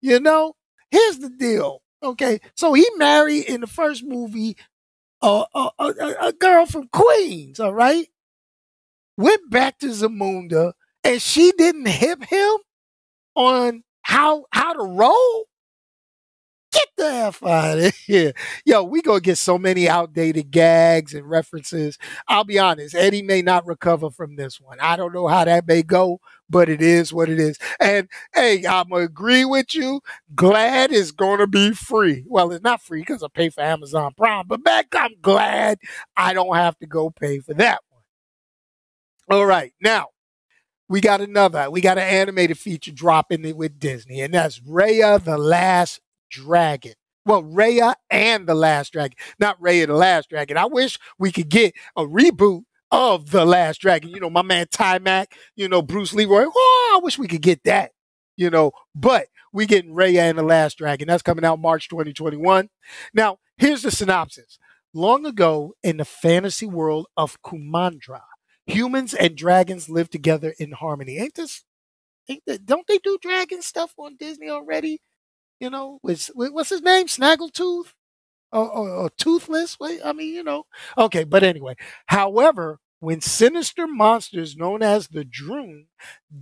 You 0.02 0.20
know, 0.20 0.56
here's 0.92 1.20
the 1.20 1.30
deal. 1.30 1.82
Okay, 2.06 2.40
so 2.56 2.74
he 2.74 2.88
married 2.98 3.46
in 3.46 3.62
the 3.62 3.68
first 3.68 4.04
movie 4.04 4.56
a, 5.22 5.46
a, 5.56 5.72
a 6.22 6.34
girl 6.34 6.66
from 6.66 6.88
Queens, 6.90 7.60
all 7.60 7.74
right? 7.74 8.08
Went 9.18 9.50
back 9.50 9.80
to 9.80 9.88
Zamunda 9.88 10.74
and 11.04 11.22
she 11.22 11.52
didn't 11.58 11.88
hip 11.88 12.24
him 12.26 12.58
on 13.36 13.84
how 14.02 14.46
how 14.52 14.74
to 14.74 14.84
roll. 14.84 15.46
Get 16.74 16.88
the 16.98 17.06
F 17.06 17.44
out 17.44 17.80
of 17.80 17.96
here. 17.96 18.34
Yo, 18.66 18.84
we 18.84 19.02
gonna 19.02 19.22
get 19.22 19.38
so 19.38 19.58
many 19.58 19.88
outdated 19.88 20.52
gags 20.52 21.14
and 21.14 21.30
references. 21.30 21.98
I'll 22.28 22.44
be 22.44 22.60
honest, 22.60 22.96
Eddie 22.96 23.22
may 23.22 23.42
not 23.42 23.66
recover 23.66 24.10
from 24.10 24.36
this 24.36 24.60
one. 24.60 24.80
I 24.82 24.98
don't 24.98 25.14
know 25.14 25.28
how 25.28 25.46
that 25.46 25.68
may 25.68 25.84
go, 25.84 26.20
but 26.50 26.70
it 26.70 26.82
is 26.82 27.14
what 27.14 27.30
it 27.30 27.40
is. 27.40 27.58
And 27.80 28.08
hey, 28.34 28.66
I'm 28.66 28.92
agree 28.92 29.46
with 29.46 29.74
you. 29.74 30.02
Glad 30.36 30.92
is 30.92 31.12
gonna 31.12 31.48
be 31.48 31.72
free. 31.72 32.24
Well, 32.28 32.52
it's 32.52 32.64
not 32.64 32.82
free 32.82 33.02
because 33.02 33.24
I 33.24 33.28
pay 33.34 33.50
for 33.50 33.62
Amazon 33.62 34.14
Prime, 34.16 34.46
but 34.48 34.64
back 34.64 34.88
I'm 34.94 35.16
glad 35.22 35.80
I 36.16 36.34
don't 36.34 36.56
have 36.56 36.78
to 36.80 36.86
go 36.86 37.10
pay 37.10 37.40
for 37.40 37.54
that 37.56 37.80
one. 37.90 39.40
All 39.40 39.46
right, 39.46 39.74
now 39.82 40.08
we 40.88 41.02
got 41.02 41.22
another. 41.22 41.70
We 41.72 41.82
got 41.82 41.98
an 41.98 42.08
animated 42.08 42.60
feature 42.60 42.92
dropping 42.92 43.46
it 43.46 43.58
with 43.58 43.80
Disney, 43.80 44.22
and 44.22 44.34
that's 44.34 44.60
Raya 44.60 45.24
the 45.24 45.38
Last 45.38 46.02
Dragon. 46.30 46.94
Well, 47.26 47.42
Raya 47.42 47.96
and 48.12 48.46
the 48.46 48.54
Last 48.54 48.94
Dragon, 48.94 49.18
not 49.40 49.60
Raya 49.60 49.88
the 49.88 49.96
Last 49.96 50.30
Dragon. 50.30 50.58
I 50.58 50.66
wish 50.66 51.00
we 51.18 51.32
could 51.32 51.50
get 51.50 51.74
a 51.96 52.04
reboot 52.04 52.64
of 52.92 53.32
the 53.32 53.46
Last 53.46 53.82
Dragon. 53.82 54.10
You 54.10 54.20
know, 54.20 54.30
my 54.30 54.42
man 54.42 54.68
Taimak, 54.68 55.28
you 55.56 55.68
know, 55.68 55.82
Bruce 55.82 56.14
Leroy. 56.14 56.46
Oh, 56.48 56.98
I 56.98 57.04
wish 57.04 57.18
we 57.18 57.28
could 57.28 57.42
get 57.42 57.64
that. 57.64 57.92
You 58.38 58.50
know, 58.50 58.72
but 58.94 59.28
we 59.54 59.66
getting 59.66 59.94
Raya 59.94 60.30
and 60.30 60.38
the 60.38 60.44
Last 60.44 60.78
Dragon. 60.78 61.08
That's 61.08 61.24
coming 61.24 61.46
out 61.46 61.60
March 61.60 61.88
2021. 61.90 62.70
Now, 63.14 63.38
here's 63.58 63.82
the 63.82 63.92
synopsis. 63.92 64.60
Long 64.94 65.26
ago, 65.26 65.74
in 65.84 65.98
the 65.98 66.06
fantasy 66.06 66.66
world 66.66 67.08
of 67.16 67.42
Kumandra, 67.42 68.22
humans 68.66 69.14
and 69.14 69.36
dragons 69.36 69.90
live 69.90 70.10
together 70.10 70.54
in 70.60 70.72
harmony. 70.72 71.18
Ain't 71.18 71.36
this? 71.36 71.64
Ain't 72.28 72.44
that, 72.48 72.66
don't 72.66 72.88
they 72.88 72.98
do 72.98 73.18
dragon 73.22 73.62
stuff 73.62 73.94
on 73.98 74.18
Disney 74.18 74.50
already? 74.50 75.02
You 75.60 75.70
know, 75.70 76.00
with 76.04 76.30
what's 76.36 76.70
his 76.70 76.82
name? 76.82 77.08
Snaggletooth 77.08 77.94
or, 78.52 78.70
or, 78.70 78.90
or 78.90 79.10
toothless? 79.12 79.80
Wait, 79.80 80.02
I 80.04 80.14
mean, 80.14 80.34
you 80.34 80.44
know. 80.44 80.64
Okay, 80.98 81.24
but 81.24 81.44
anyway. 81.44 81.76
However, 82.08 82.80
when 83.00 83.22
sinister 83.22 83.88
monsters 83.88 84.56
known 84.56 84.82
as 84.82 85.08
the 85.10 85.26
Druun 85.26 85.86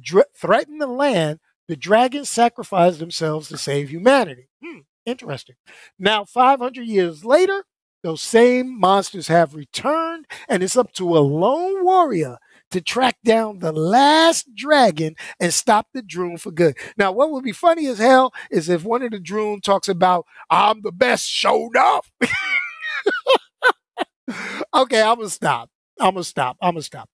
dr- 0.02 0.26
threaten 0.36 0.78
the 0.78 0.88
land, 0.88 1.40
the 1.68 1.76
dragons 1.76 2.30
sacrifice 2.30 2.98
themselves 2.98 3.48
to 3.50 3.58
save 3.58 3.90
humanity. 3.90 4.50
Hmm, 4.64 4.80
interesting. 5.06 5.56
Now, 5.98 6.26
500 6.26 6.86
years 6.88 7.24
later, 7.26 7.64
those 8.04 8.22
same 8.22 8.80
monsters 8.80 9.28
have 9.30 9.56
returned, 9.56 10.26
and 10.50 10.62
it's 10.62 10.76
up 10.78 10.92
to 10.94 11.18
a 11.18 11.20
lone 11.20 11.84
warrior 11.86 12.38
to 12.74 12.82
track 12.82 13.18
down 13.24 13.60
the 13.60 13.72
last 13.72 14.54
dragon 14.56 15.16
and 15.40 15.54
stop 15.54 15.88
the 15.94 16.02
Druun 16.02 16.40
for 16.40 16.52
good. 16.52 16.76
Now, 16.98 17.12
what 17.12 17.32
would 17.32 17.44
be 17.44 17.52
funny 17.52 17.88
as 17.88 18.00
hell 18.00 18.34
is 18.52 18.68
if 18.68 18.84
one 18.84 19.04
of 19.04 19.12
the 19.12 19.20
Druun 19.20 19.62
talks 19.62 19.88
about, 19.88 20.26
I'm 20.50 20.82
the 20.82 20.92
best, 20.92 21.28
show 21.30 21.70
enough. 21.70 22.12
okay, 24.74 25.02
I'm 25.02 25.18
going 25.18 25.28
to 25.28 25.34
stop. 25.34 25.70
I'm 26.00 26.16
going 26.16 26.24
to 26.24 26.30
stop. 26.30 26.58
I'm 26.62 26.74
going 26.74 26.82
to 26.82 26.86
stop. 26.86 27.10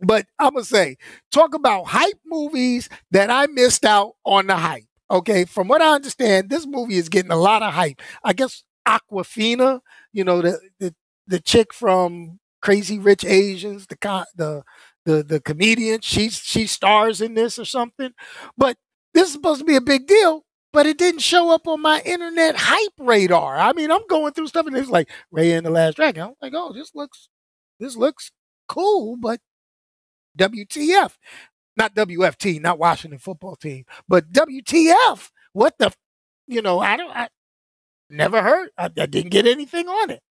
But 0.00 0.26
I'm 0.38 0.52
going 0.52 0.64
to 0.64 0.68
say, 0.68 0.96
talk 1.32 1.54
about 1.54 1.86
hype 1.86 2.20
movies 2.26 2.90
that 3.10 3.30
I 3.30 3.46
missed 3.46 3.84
out 3.84 4.12
on 4.24 4.48
the 4.48 4.56
hype. 4.56 4.84
Okay, 5.10 5.44
from 5.44 5.68
what 5.68 5.80
I 5.80 5.94
understand, 5.94 6.50
this 6.50 6.66
movie 6.66 6.96
is 6.96 7.08
getting 7.08 7.30
a 7.30 7.36
lot 7.36 7.62
of 7.62 7.72
hype. 7.72 8.00
I 8.22 8.32
guess 8.32 8.64
Awkwafina, 8.86 9.80
you 10.12 10.24
know, 10.24 10.42
the, 10.42 10.60
the 10.78 10.94
the 11.26 11.40
chick 11.40 11.72
from 11.72 12.38
Crazy 12.64 12.98
Rich 12.98 13.26
Asians, 13.26 13.86
the 13.86 14.26
the 14.34 14.62
the 15.04 15.22
the 15.22 15.38
comedian. 15.38 16.00
She 16.00 16.30
she 16.30 16.66
stars 16.66 17.20
in 17.20 17.34
this 17.34 17.58
or 17.58 17.66
something. 17.66 18.12
But 18.56 18.78
this 19.12 19.28
is 19.28 19.34
supposed 19.34 19.58
to 19.60 19.66
be 19.66 19.76
a 19.76 19.82
big 19.82 20.06
deal, 20.06 20.46
but 20.72 20.86
it 20.86 20.96
didn't 20.96 21.20
show 21.20 21.50
up 21.54 21.68
on 21.68 21.82
my 21.82 22.00
internet 22.06 22.56
hype 22.56 22.94
radar. 22.98 23.58
I 23.58 23.74
mean, 23.74 23.90
I'm 23.92 24.06
going 24.08 24.32
through 24.32 24.46
stuff 24.46 24.66
and 24.66 24.74
it's 24.78 24.88
like 24.88 25.10
Ray 25.30 25.52
and 25.52 25.66
the 25.66 25.70
Last 25.70 25.96
Dragon. 25.96 26.22
I'm 26.22 26.34
like, 26.40 26.54
oh, 26.56 26.72
this 26.72 26.92
looks 26.94 27.28
this 27.78 27.96
looks 27.96 28.32
cool, 28.66 29.18
but 29.18 29.40
WTF. 30.38 31.12
Not 31.76 31.94
WFT, 31.94 32.62
not 32.62 32.78
Washington 32.78 33.18
football 33.18 33.56
team, 33.56 33.84
but 34.08 34.32
WTF. 34.32 35.30
What 35.52 35.74
the 35.78 35.92
you 36.46 36.62
know, 36.62 36.80
I 36.80 36.96
don't 36.96 37.14
I 37.14 37.28
never 38.08 38.40
heard. 38.40 38.70
I, 38.78 38.86
I 38.86 39.04
didn't 39.04 39.32
get 39.32 39.46
anything 39.46 39.86
on 39.86 40.08
it. 40.08 40.22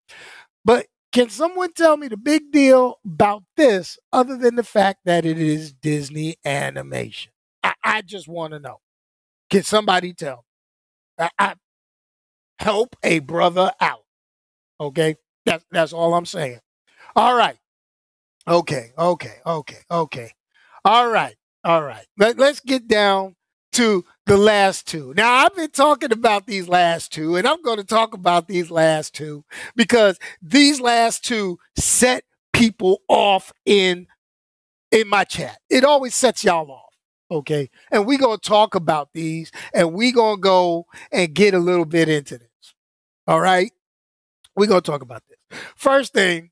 But 0.65 0.87
can 1.13 1.29
someone 1.29 1.71
tell 1.73 1.95
me 1.95 2.07
the 2.07 2.17
big 2.17 2.51
deal 2.51 2.99
about 3.05 3.43
this 3.55 3.99
other 4.11 4.35
than 4.35 4.55
the 4.55 4.63
fact 4.63 5.01
that 5.05 5.25
it 5.25 5.39
is 5.39 5.71
Disney 5.71 6.35
animation? 6.43 7.31
I, 7.63 7.73
I 7.83 8.01
just 8.01 8.27
want 8.27 8.53
to 8.53 8.59
know. 8.59 8.79
Can 9.49 9.63
somebody 9.63 10.13
tell? 10.13 10.43
I, 11.19 11.29
I, 11.37 11.55
help 12.59 12.95
a 13.03 13.19
brother 13.19 13.71
out. 13.79 14.03
Okay? 14.79 15.15
That's 15.45 15.63
that's 15.71 15.93
all 15.93 16.15
I'm 16.15 16.25
saying. 16.25 16.59
All 17.15 17.35
right. 17.35 17.57
Okay, 18.47 18.91
okay, 18.97 19.35
okay, 19.45 19.77
okay. 19.89 20.31
All 20.83 21.09
right, 21.09 21.35
all 21.63 21.83
right. 21.83 22.05
Let, 22.17 22.37
let's 22.37 22.59
get 22.59 22.87
down 22.87 23.35
to 23.73 24.05
the 24.25 24.37
last 24.37 24.87
two. 24.87 25.13
Now, 25.15 25.33
I've 25.33 25.55
been 25.55 25.71
talking 25.71 26.11
about 26.11 26.47
these 26.47 26.67
last 26.67 27.11
two, 27.11 27.35
and 27.35 27.47
I'm 27.47 27.61
going 27.61 27.77
to 27.77 27.83
talk 27.83 28.13
about 28.13 28.47
these 28.47 28.71
last 28.71 29.13
two 29.13 29.43
because 29.75 30.17
these 30.41 30.79
last 30.79 31.25
two 31.25 31.59
set 31.75 32.23
people 32.53 33.01
off 33.07 33.51
in 33.65 34.07
in 34.91 35.07
my 35.07 35.23
chat. 35.23 35.57
It 35.69 35.83
always 35.83 36.13
sets 36.15 36.43
y'all 36.43 36.71
off. 36.71 36.93
Okay. 37.31 37.69
And 37.91 38.05
we're 38.05 38.19
going 38.19 38.37
to 38.37 38.49
talk 38.49 38.75
about 38.75 39.09
these 39.13 39.51
and 39.73 39.93
we're 39.93 40.13
going 40.13 40.37
to 40.37 40.41
go 40.41 40.85
and 41.11 41.33
get 41.33 41.55
a 41.55 41.59
little 41.59 41.85
bit 41.85 42.07
into 42.07 42.37
this. 42.37 42.47
All 43.27 43.41
right. 43.41 43.71
We're 44.55 44.67
going 44.67 44.81
to 44.81 44.91
talk 44.91 45.01
about 45.01 45.23
this. 45.27 45.59
First 45.75 46.13
thing, 46.13 46.51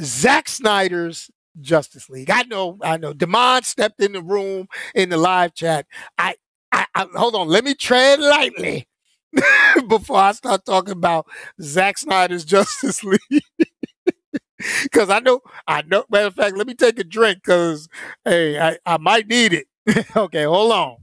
Zack 0.00 0.48
Snyder's 0.48 1.30
Justice 1.60 2.08
League. 2.08 2.30
I 2.30 2.42
know, 2.44 2.78
I 2.82 2.96
know. 2.96 3.12
Demond 3.12 3.66
stepped 3.66 4.00
in 4.00 4.12
the 4.12 4.22
room 4.22 4.68
in 4.94 5.10
the 5.10 5.18
live 5.18 5.52
chat. 5.52 5.86
I, 6.16 6.36
I, 6.94 7.06
hold 7.14 7.34
on. 7.34 7.48
Let 7.48 7.64
me 7.64 7.74
tread 7.74 8.20
lightly 8.20 8.86
before 9.88 10.18
I 10.18 10.32
start 10.32 10.64
talking 10.64 10.92
about 10.92 11.26
Zack 11.60 11.98
Snyder's 11.98 12.44
Justice 12.46 13.02
League. 13.04 13.20
Cause 14.92 15.10
I 15.10 15.18
know, 15.18 15.40
I 15.66 15.82
know. 15.82 16.04
Matter 16.08 16.26
of 16.28 16.34
fact, 16.34 16.56
let 16.56 16.68
me 16.68 16.74
take 16.74 16.96
a 17.00 17.04
drink, 17.04 17.42
cause 17.42 17.88
hey, 18.24 18.60
I, 18.60 18.78
I 18.86 18.96
might 18.96 19.26
need 19.26 19.52
it. 19.52 19.66
okay, 20.16 20.44
hold 20.44 20.70
on. 20.70 20.96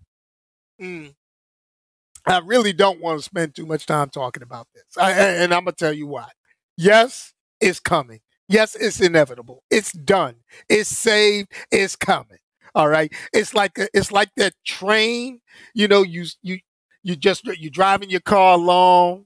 Mm. 0.81 1.13
I 2.25 2.39
really 2.39 2.71
don't 2.71 3.01
want 3.01 3.19
to 3.19 3.23
spend 3.25 3.55
too 3.55 3.65
much 3.65 3.85
time 3.85 4.09
talking 4.11 4.43
about 4.43 4.67
this, 4.73 4.97
I, 4.97 5.11
and 5.11 5.53
I'm 5.53 5.65
gonna 5.65 5.73
tell 5.73 5.91
you 5.91 6.07
why. 6.07 6.29
Yes, 6.77 7.33
it's 7.59 7.81
coming. 7.81 8.21
Yes, 8.47 8.75
it's 8.75 9.01
inevitable. 9.01 9.63
It's 9.69 9.91
done. 9.91 10.35
It's 10.69 10.89
saved. 10.89 11.51
It's 11.69 11.97
coming. 11.97 12.37
All 12.75 12.87
right. 12.87 13.11
It's 13.33 13.53
like 13.53 13.77
it's 13.93 14.11
like 14.11 14.29
that 14.37 14.53
train. 14.65 15.41
You 15.73 15.87
know, 15.87 16.03
you 16.03 16.25
you 16.41 16.59
you 17.03 17.15
just 17.15 17.45
you're 17.45 17.71
driving 17.71 18.09
your 18.09 18.19
car 18.21 18.53
along. 18.53 19.25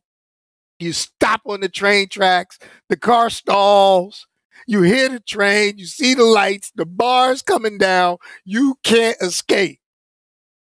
You 0.79 0.93
stop 0.93 1.41
on 1.45 1.61
the 1.61 1.69
train 1.69 2.09
tracks. 2.09 2.59
The 2.89 2.97
car 2.97 3.29
stalls. 3.29 4.27
You 4.67 4.81
hear 4.81 5.09
the 5.09 5.19
train. 5.19 5.77
You 5.77 5.85
see 5.85 6.13
the 6.13 6.23
lights. 6.23 6.71
The 6.75 6.85
bars 6.85 7.41
coming 7.41 7.77
down. 7.77 8.17
You 8.45 8.75
can't 8.83 9.17
escape. 9.21 9.79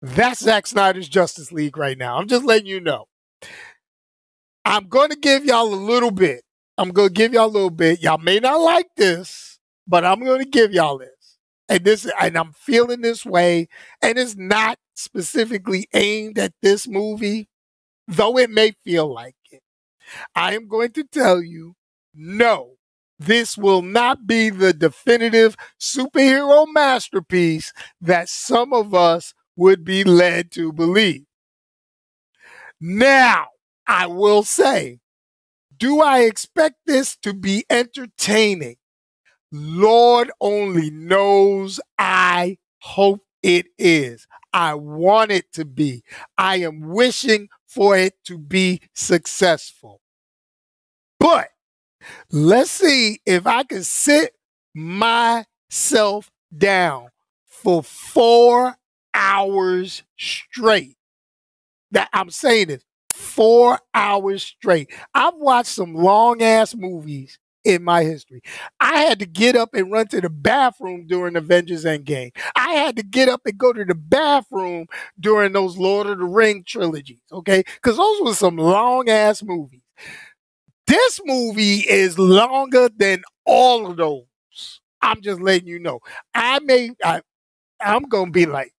That's 0.01 0.41
Zack 0.41 0.65
Snyder's 0.65 1.07
Justice 1.07 1.51
League 1.51 1.77
right 1.77 1.97
now. 1.97 2.17
I'm 2.17 2.27
just 2.27 2.43
letting 2.43 2.65
you 2.65 2.79
know. 2.79 3.05
I'm 4.65 4.87
going 4.87 5.09
to 5.09 5.15
give 5.15 5.45
y'all 5.45 5.73
a 5.73 5.75
little 5.75 6.11
bit. 6.11 6.43
I'm 6.77 6.89
going 6.89 7.09
to 7.09 7.13
give 7.13 7.33
y'all 7.33 7.45
a 7.45 7.47
little 7.47 7.69
bit. 7.69 8.01
Y'all 8.01 8.17
may 8.17 8.39
not 8.39 8.61
like 8.61 8.87
this, 8.97 9.59
but 9.87 10.05
I'm 10.05 10.23
going 10.23 10.39
to 10.39 10.49
give 10.49 10.73
y'all 10.73 10.97
this. 10.97 11.20
And 11.71 11.85
this 11.85 12.07
and 12.21 12.37
I'm 12.37 12.53
feeling 12.53 13.01
this 13.01 13.25
way 13.25 13.69
and 14.03 14.19
it's 14.19 14.35
not 14.37 14.79
specifically 14.95 15.87
aimed 15.93 16.37
at 16.39 16.53
this 16.61 16.87
movie, 16.87 17.49
though 18.07 18.37
it 18.39 18.49
may 18.49 18.73
feel 18.83 19.13
like 19.13 19.35
it. 19.51 19.61
I 20.35 20.55
am 20.55 20.67
going 20.67 20.91
to 20.93 21.03
tell 21.05 21.41
you 21.43 21.75
no, 22.13 22.77
this 23.19 23.57
will 23.57 23.81
not 23.83 24.27
be 24.27 24.49
the 24.49 24.73
definitive 24.73 25.55
superhero 25.79 26.67
masterpiece 26.71 27.73
that 28.01 28.29
some 28.29 28.73
of 28.73 28.93
us 28.95 29.33
would 29.57 29.85
be 29.85 30.03
led 30.03 30.51
to 30.53 30.73
believe. 30.73 31.25
Now, 32.79 33.47
I 33.87 34.07
will 34.07 34.43
say, 34.43 34.99
do 35.77 36.01
I 36.01 36.21
expect 36.21 36.77
this 36.87 37.17
to 37.17 37.33
be 37.33 37.65
entertaining? 37.69 38.77
Lord 39.51 40.31
only 40.39 40.89
knows 40.89 41.79
I 41.97 42.57
hope 42.79 43.21
it 43.43 43.67
is. 43.77 44.27
I 44.53 44.75
want 44.75 45.31
it 45.31 45.51
to 45.53 45.65
be. 45.65 46.03
I 46.37 46.57
am 46.57 46.81
wishing 46.81 47.49
for 47.67 47.97
it 47.97 48.13
to 48.25 48.37
be 48.37 48.81
successful. 48.93 50.01
But 51.19 51.49
let's 52.31 52.71
see 52.71 53.19
if 53.25 53.45
I 53.45 53.63
can 53.63 53.83
sit 53.83 54.33
myself 54.73 56.31
down 56.55 57.09
for 57.45 57.83
four 57.83 58.77
hours 59.13 60.03
straight. 60.17 60.97
That 61.91 62.09
I'm 62.13 62.29
saying 62.29 62.67
this 62.67 62.83
four 63.13 63.79
hours 63.93 64.43
straight. 64.43 64.91
I've 65.13 65.35
watched 65.35 65.69
some 65.69 65.93
long 65.93 66.41
ass 66.41 66.75
movies 66.75 67.37
in 67.63 67.83
my 67.83 68.03
history. 68.03 68.41
I 68.79 69.01
had 69.01 69.19
to 69.19 69.25
get 69.25 69.55
up 69.55 69.73
and 69.73 69.91
run 69.91 70.07
to 70.07 70.21
the 70.21 70.29
bathroom 70.29 71.05
during 71.07 71.35
Avengers 71.35 71.85
Endgame. 71.85 72.31
I 72.55 72.73
had 72.73 72.95
to 72.97 73.03
get 73.03 73.29
up 73.29 73.41
and 73.45 73.57
go 73.57 73.73
to 73.73 73.85
the 73.85 73.95
bathroom 73.95 74.87
during 75.19 75.53
those 75.53 75.77
Lord 75.77 76.07
of 76.07 76.19
the 76.19 76.25
Ring 76.25 76.63
trilogies, 76.65 77.21
okay? 77.31 77.63
Because 77.75 77.97
those 77.97 78.21
were 78.21 78.33
some 78.35 78.57
long 78.57 79.09
ass 79.09 79.43
movies. 79.43 79.81
This 80.87 81.21
movie 81.25 81.77
is 81.79 82.19
longer 82.19 82.89
than 82.95 83.21
all 83.45 83.89
of 83.89 83.97
those. 83.97 84.25
I'm 85.01 85.21
just 85.21 85.41
letting 85.41 85.67
you 85.67 85.79
know. 85.79 85.99
I 86.33 86.59
may, 86.59 86.91
I, 87.03 87.21
I'm 87.81 88.03
going 88.03 88.27
to 88.27 88.31
be 88.31 88.45
like 88.45 88.73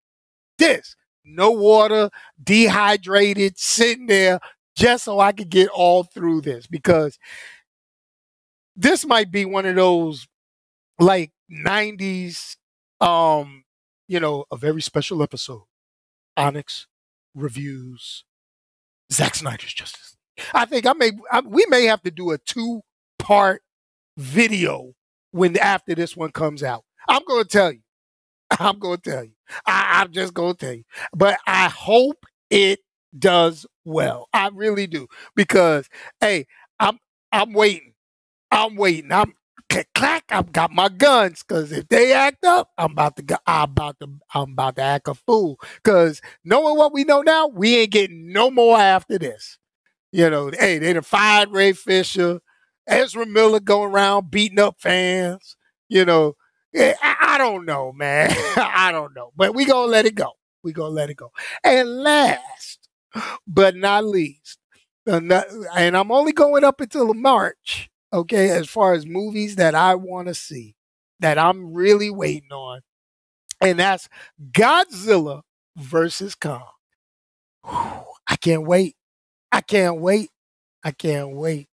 this 0.59 0.97
no 1.25 1.53
water, 1.53 2.11
dehydrated, 2.43 3.59
sitting 3.59 4.07
there 4.07 4.41
just 4.77 5.05
so 5.05 5.21
I 5.21 5.33
could 5.33 5.51
get 5.51 5.69
all 5.69 6.05
through 6.05 6.43
this 6.43 6.67
because 6.67 7.19
this 8.77 9.05
might 9.07 9.31
be 9.31 9.45
one 9.45 9.67
of 9.67 9.77
those 9.77 10.27
like 10.99 11.33
90s 11.51 12.57
um 13.01 13.65
you 14.09 14.21
know 14.21 14.45
a 14.51 14.57
very 14.57 14.83
special 14.83 15.23
episode. 15.23 15.65
Onyx 16.37 16.87
reviews 17.35 18.25
Zack 19.13 19.35
Snyder's 19.35 19.75
Justice 19.75 20.17
I 20.55 20.65
think 20.65 20.87
I 20.87 20.93
may 20.93 21.13
I, 21.31 21.41
we 21.41 21.65
may 21.69 21.85
have 21.85 22.03
to 22.03 22.11
do 22.11 22.31
a 22.31 22.39
two 22.39 22.83
part 23.19 23.63
video 24.17 24.95
when 25.31 25.57
after 25.59 25.95
this 25.95 26.17
one 26.17 26.31
comes 26.33 26.63
out. 26.63 26.85
I'm 27.09 27.23
going 27.27 27.45
to 27.45 27.49
tell 27.49 27.73
you. 27.73 27.81
I'm 28.51 28.79
going 28.79 28.99
to 28.99 29.11
tell 29.11 29.25
you. 29.25 29.33
I, 29.67 30.03
I'm 30.03 30.13
just 30.13 30.35
going 30.35 30.55
to 30.55 30.67
tell 30.67 30.75
you. 30.75 30.85
But 31.15 31.39
I 31.47 31.69
hope 31.69 32.25
it 32.51 32.81
does 33.19 33.67
well. 33.85 34.29
I 34.33 34.49
really 34.53 34.87
do. 34.87 35.07
Because 35.35 35.89
hey 36.21 36.47
I'm 36.81 36.99
I'm 37.33 37.53
waiting 37.53 37.92
I'm 38.53 38.77
waiting. 38.77 39.13
I'm 39.13 39.35
click 39.71 39.89
clack. 39.95 40.25
I've 40.31 40.53
got 40.53 40.73
my 40.73 40.91
guns 40.91 41.43
because 41.43 41.73
if 41.73 41.89
they 41.89 42.13
act 42.13 42.45
up, 42.45 42.71
I'm 42.79 42.93
about 42.93 43.17
to 43.17 43.23
go. 43.23 43.37
I'm 43.47 43.71
about 43.71 43.99
to. 44.01 44.09
I'm 44.35 44.53
about 44.53 44.77
to 44.77 44.83
act 44.83 45.09
a 45.09 45.15
fool. 45.15 45.59
Because 45.83 46.21
knowing 46.45 46.77
what 46.77 46.93
we 46.93 47.05
know 47.05 47.23
now, 47.23 47.49
we 47.49 47.79
ain't 47.79 47.93
getting 47.93 48.33
no 48.33 48.51
more 48.51 48.79
after 48.79 49.19
this. 49.19 49.59
You 50.13 50.29
know, 50.31 50.51
hey, 50.59 50.79
they 50.79 50.93
done 50.93 51.03
fired 51.03 51.51
Ray 51.53 51.73
Fisher, 51.73 52.41
Ezra 52.87 53.27
Miller 53.27 53.61
going 53.61 53.93
around 53.93 54.31
beating 54.31 54.59
up 54.61 54.77
fans. 54.81 55.57
You 55.89 56.05
know, 56.05 56.37
I, 56.77 56.97
I 57.03 57.39
don't 57.39 57.65
know, 57.67 57.93
man. 57.93 58.31
I 58.57 58.93
don't 58.93 59.15
know, 59.17 59.33
but 59.37 59.55
we 59.55 59.65
gonna 59.65 59.91
let 59.91 60.07
it 60.07 60.15
go. 60.15 60.33
We 60.63 60.73
gonna 60.73 60.91
let 60.91 61.11
it 61.11 61.17
go. 61.17 61.33
And 61.65 61.89
last 62.03 62.89
but 63.47 63.77
not 63.77 64.05
least, 64.05 64.59
and 65.07 65.33
I'm 65.97 66.13
only 66.13 66.33
going 66.33 66.65
up 66.65 66.81
until 66.83 67.15
March 67.15 67.91
okay, 68.13 68.51
as 68.51 68.69
far 68.69 68.95
as 68.95 69.07
movies 69.07 69.57
that 69.57 69.75
I 69.75 69.95
want 69.95 70.29
to 70.29 70.35
see, 70.35 70.75
that 71.21 71.39
I'm 71.39 71.73
really 71.73 72.11
waiting 72.11 72.53
on. 72.53 72.81
And 73.61 73.79
that's 73.79 74.09
Godzilla 74.51 75.43
versus 75.77 76.35
Kong. 76.35 76.67
Whew, 77.65 78.05
I 78.29 78.37
can't 78.37 78.67
wait. 78.67 78.97
I 79.53 79.61
can't 79.61 80.01
wait. 80.01 80.31
I 80.85 80.91
can't 80.91 81.31
wait. 81.37 81.69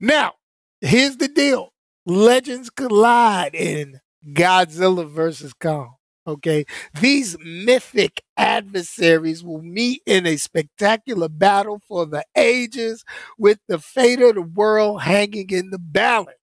Now, 0.00 0.34
here's 0.80 1.16
the 1.18 1.28
deal 1.28 1.72
legends 2.06 2.70
collide 2.70 3.54
in 3.54 4.00
Godzilla 4.32 5.08
versus 5.08 5.52
Kong. 5.52 5.94
Okay. 6.26 6.64
These 7.00 7.36
mythic 7.40 8.22
adversaries 8.36 9.42
will 9.42 9.62
meet 9.62 10.02
in 10.06 10.26
a 10.26 10.36
spectacular 10.36 11.28
battle 11.28 11.80
for 11.88 12.06
the 12.06 12.24
ages 12.36 13.04
with 13.38 13.58
the 13.68 13.78
fate 13.78 14.20
of 14.20 14.34
the 14.34 14.42
world 14.42 15.02
hanging 15.02 15.50
in 15.50 15.70
the 15.70 15.78
balance. 15.78 16.36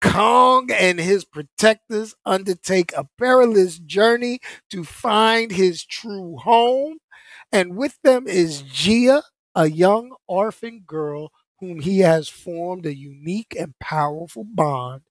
Kong 0.00 0.70
and 0.70 1.00
his 1.00 1.24
protectors 1.24 2.14
undertake 2.26 2.92
a 2.96 3.06
perilous 3.18 3.78
journey 3.78 4.40
to 4.70 4.84
find 4.84 5.50
his 5.52 5.84
true 5.84 6.36
home. 6.38 6.98
And 7.52 7.76
with 7.76 7.98
them 8.02 8.26
is 8.28 8.62
Jia, 8.62 9.22
a 9.54 9.70
young 9.70 10.14
orphan 10.26 10.82
girl 10.86 11.30
whom 11.64 11.80
he 11.80 12.00
has 12.00 12.28
formed 12.28 12.84
a 12.86 12.94
unique 12.94 13.54
and 13.58 13.78
powerful 13.78 14.44
bond, 14.44 15.02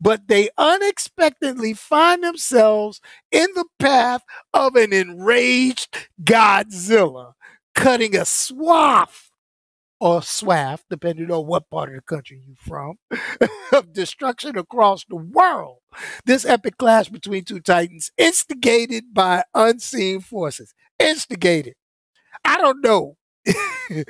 but 0.00 0.28
they 0.28 0.50
unexpectedly 0.58 1.72
find 1.72 2.22
themselves 2.22 3.00
in 3.30 3.48
the 3.54 3.64
path 3.78 4.22
of 4.52 4.76
an 4.76 4.92
enraged 4.92 6.08
Godzilla, 6.22 7.32
cutting 7.74 8.14
a 8.14 8.24
swath 8.24 9.30
or 10.00 10.20
swath, 10.20 10.84
depending 10.90 11.30
on 11.30 11.46
what 11.46 11.70
part 11.70 11.88
of 11.88 11.94
the 11.94 12.02
country 12.02 12.42
you're 12.46 12.56
from, 12.56 12.98
of 13.72 13.92
destruction 13.92 14.58
across 14.58 15.04
the 15.04 15.16
world. 15.16 15.78
This 16.26 16.44
epic 16.44 16.76
clash 16.76 17.08
between 17.08 17.44
two 17.44 17.60
titans, 17.60 18.10
instigated 18.18 19.14
by 19.14 19.44
unseen 19.54 20.20
forces. 20.20 20.74
Instigated. 20.98 21.74
I 22.44 22.58
don't 22.58 22.82
know. 22.82 23.16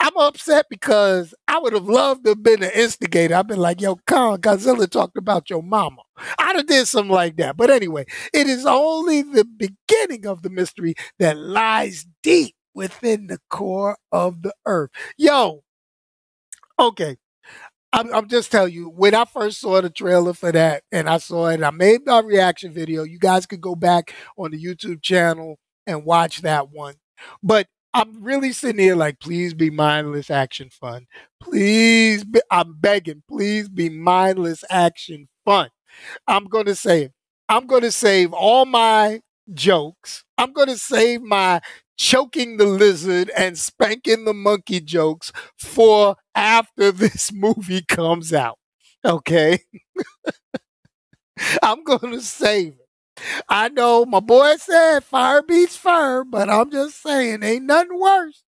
I'm 0.00 0.16
upset 0.16 0.66
because 0.70 1.34
I 1.48 1.58
would 1.58 1.72
have 1.72 1.88
loved 1.88 2.24
to 2.24 2.30
have 2.30 2.42
been 2.42 2.62
an 2.62 2.70
instigator. 2.74 3.34
I've 3.34 3.48
been 3.48 3.58
like, 3.58 3.80
yo, 3.80 3.96
Kong, 4.06 4.38
Godzilla 4.38 4.88
talked 4.88 5.16
about 5.16 5.50
your 5.50 5.62
mama. 5.62 6.02
I'd 6.38 6.56
have 6.56 6.66
did 6.66 6.86
something 6.86 7.12
like 7.12 7.36
that. 7.36 7.56
But 7.56 7.70
anyway, 7.70 8.04
it 8.32 8.46
is 8.46 8.66
only 8.66 9.22
the 9.22 9.44
beginning 9.44 10.26
of 10.26 10.42
the 10.42 10.50
mystery 10.50 10.94
that 11.18 11.38
lies 11.38 12.06
deep 12.22 12.54
within 12.74 13.26
the 13.26 13.38
core 13.48 13.96
of 14.12 14.42
the 14.42 14.54
earth. 14.66 14.90
Yo, 15.16 15.62
okay. 16.78 17.16
I'm, 17.92 18.12
I'm 18.12 18.28
just 18.28 18.52
telling 18.52 18.74
you, 18.74 18.90
when 18.90 19.14
I 19.14 19.24
first 19.24 19.60
saw 19.60 19.80
the 19.80 19.88
trailer 19.88 20.34
for 20.34 20.52
that 20.52 20.82
and 20.92 21.08
I 21.08 21.16
saw 21.18 21.48
it, 21.48 21.62
I 21.62 21.70
made 21.70 22.02
my 22.04 22.20
reaction 22.20 22.72
video. 22.72 23.04
You 23.04 23.18
guys 23.18 23.46
could 23.46 23.62
go 23.62 23.74
back 23.74 24.14
on 24.36 24.50
the 24.50 24.62
YouTube 24.62 25.02
channel 25.02 25.58
and 25.86 26.04
watch 26.04 26.42
that 26.42 26.70
one. 26.70 26.96
But 27.42 27.68
I'm 27.96 28.22
really 28.22 28.52
sitting 28.52 28.78
here 28.78 28.94
like, 28.94 29.20
please 29.20 29.54
be 29.54 29.70
mindless 29.70 30.30
action 30.30 30.68
fun. 30.70 31.06
Please, 31.42 32.24
be, 32.24 32.42
I'm 32.50 32.74
begging, 32.78 33.22
please 33.26 33.70
be 33.70 33.88
mindless 33.88 34.64
action 34.68 35.28
fun. 35.46 35.70
I'm 36.28 36.44
going 36.46 36.66
to 36.66 36.74
say 36.74 37.10
I'm 37.48 37.66
going 37.66 37.82
to 37.82 37.92
save 37.92 38.34
all 38.34 38.66
my 38.66 39.22
jokes. 39.54 40.24
I'm 40.38 40.52
going 40.52 40.68
to 40.68 40.78
save 40.78 41.22
my 41.22 41.62
choking 41.96 42.58
the 42.58 42.66
lizard 42.66 43.30
and 43.38 43.58
spanking 43.58 44.26
the 44.26 44.34
monkey 44.34 44.80
jokes 44.80 45.32
for 45.58 46.16
after 46.34 46.92
this 46.92 47.32
movie 47.32 47.82
comes 47.82 48.34
out. 48.34 48.58
Okay. 49.04 49.60
I'm 51.62 51.84
going 51.84 52.12
to 52.12 52.20
save 52.20 52.74
it. 52.74 52.85
I 53.48 53.68
know 53.68 54.04
my 54.04 54.20
boy 54.20 54.56
said 54.56 55.00
fire 55.04 55.42
beats 55.42 55.76
fire, 55.76 56.24
but 56.24 56.48
I'm 56.50 56.70
just 56.70 57.02
saying 57.02 57.42
ain't 57.42 57.64
nothing 57.64 57.98
worse 57.98 58.42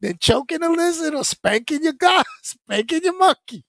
than 0.00 0.18
choking 0.18 0.62
a 0.62 0.70
lizard 0.70 1.14
or 1.14 1.24
spanking 1.24 1.84
your 1.84 1.94
guy, 1.94 2.22
spanking 2.42 3.02
your 3.04 3.18
monkey. 3.18 3.64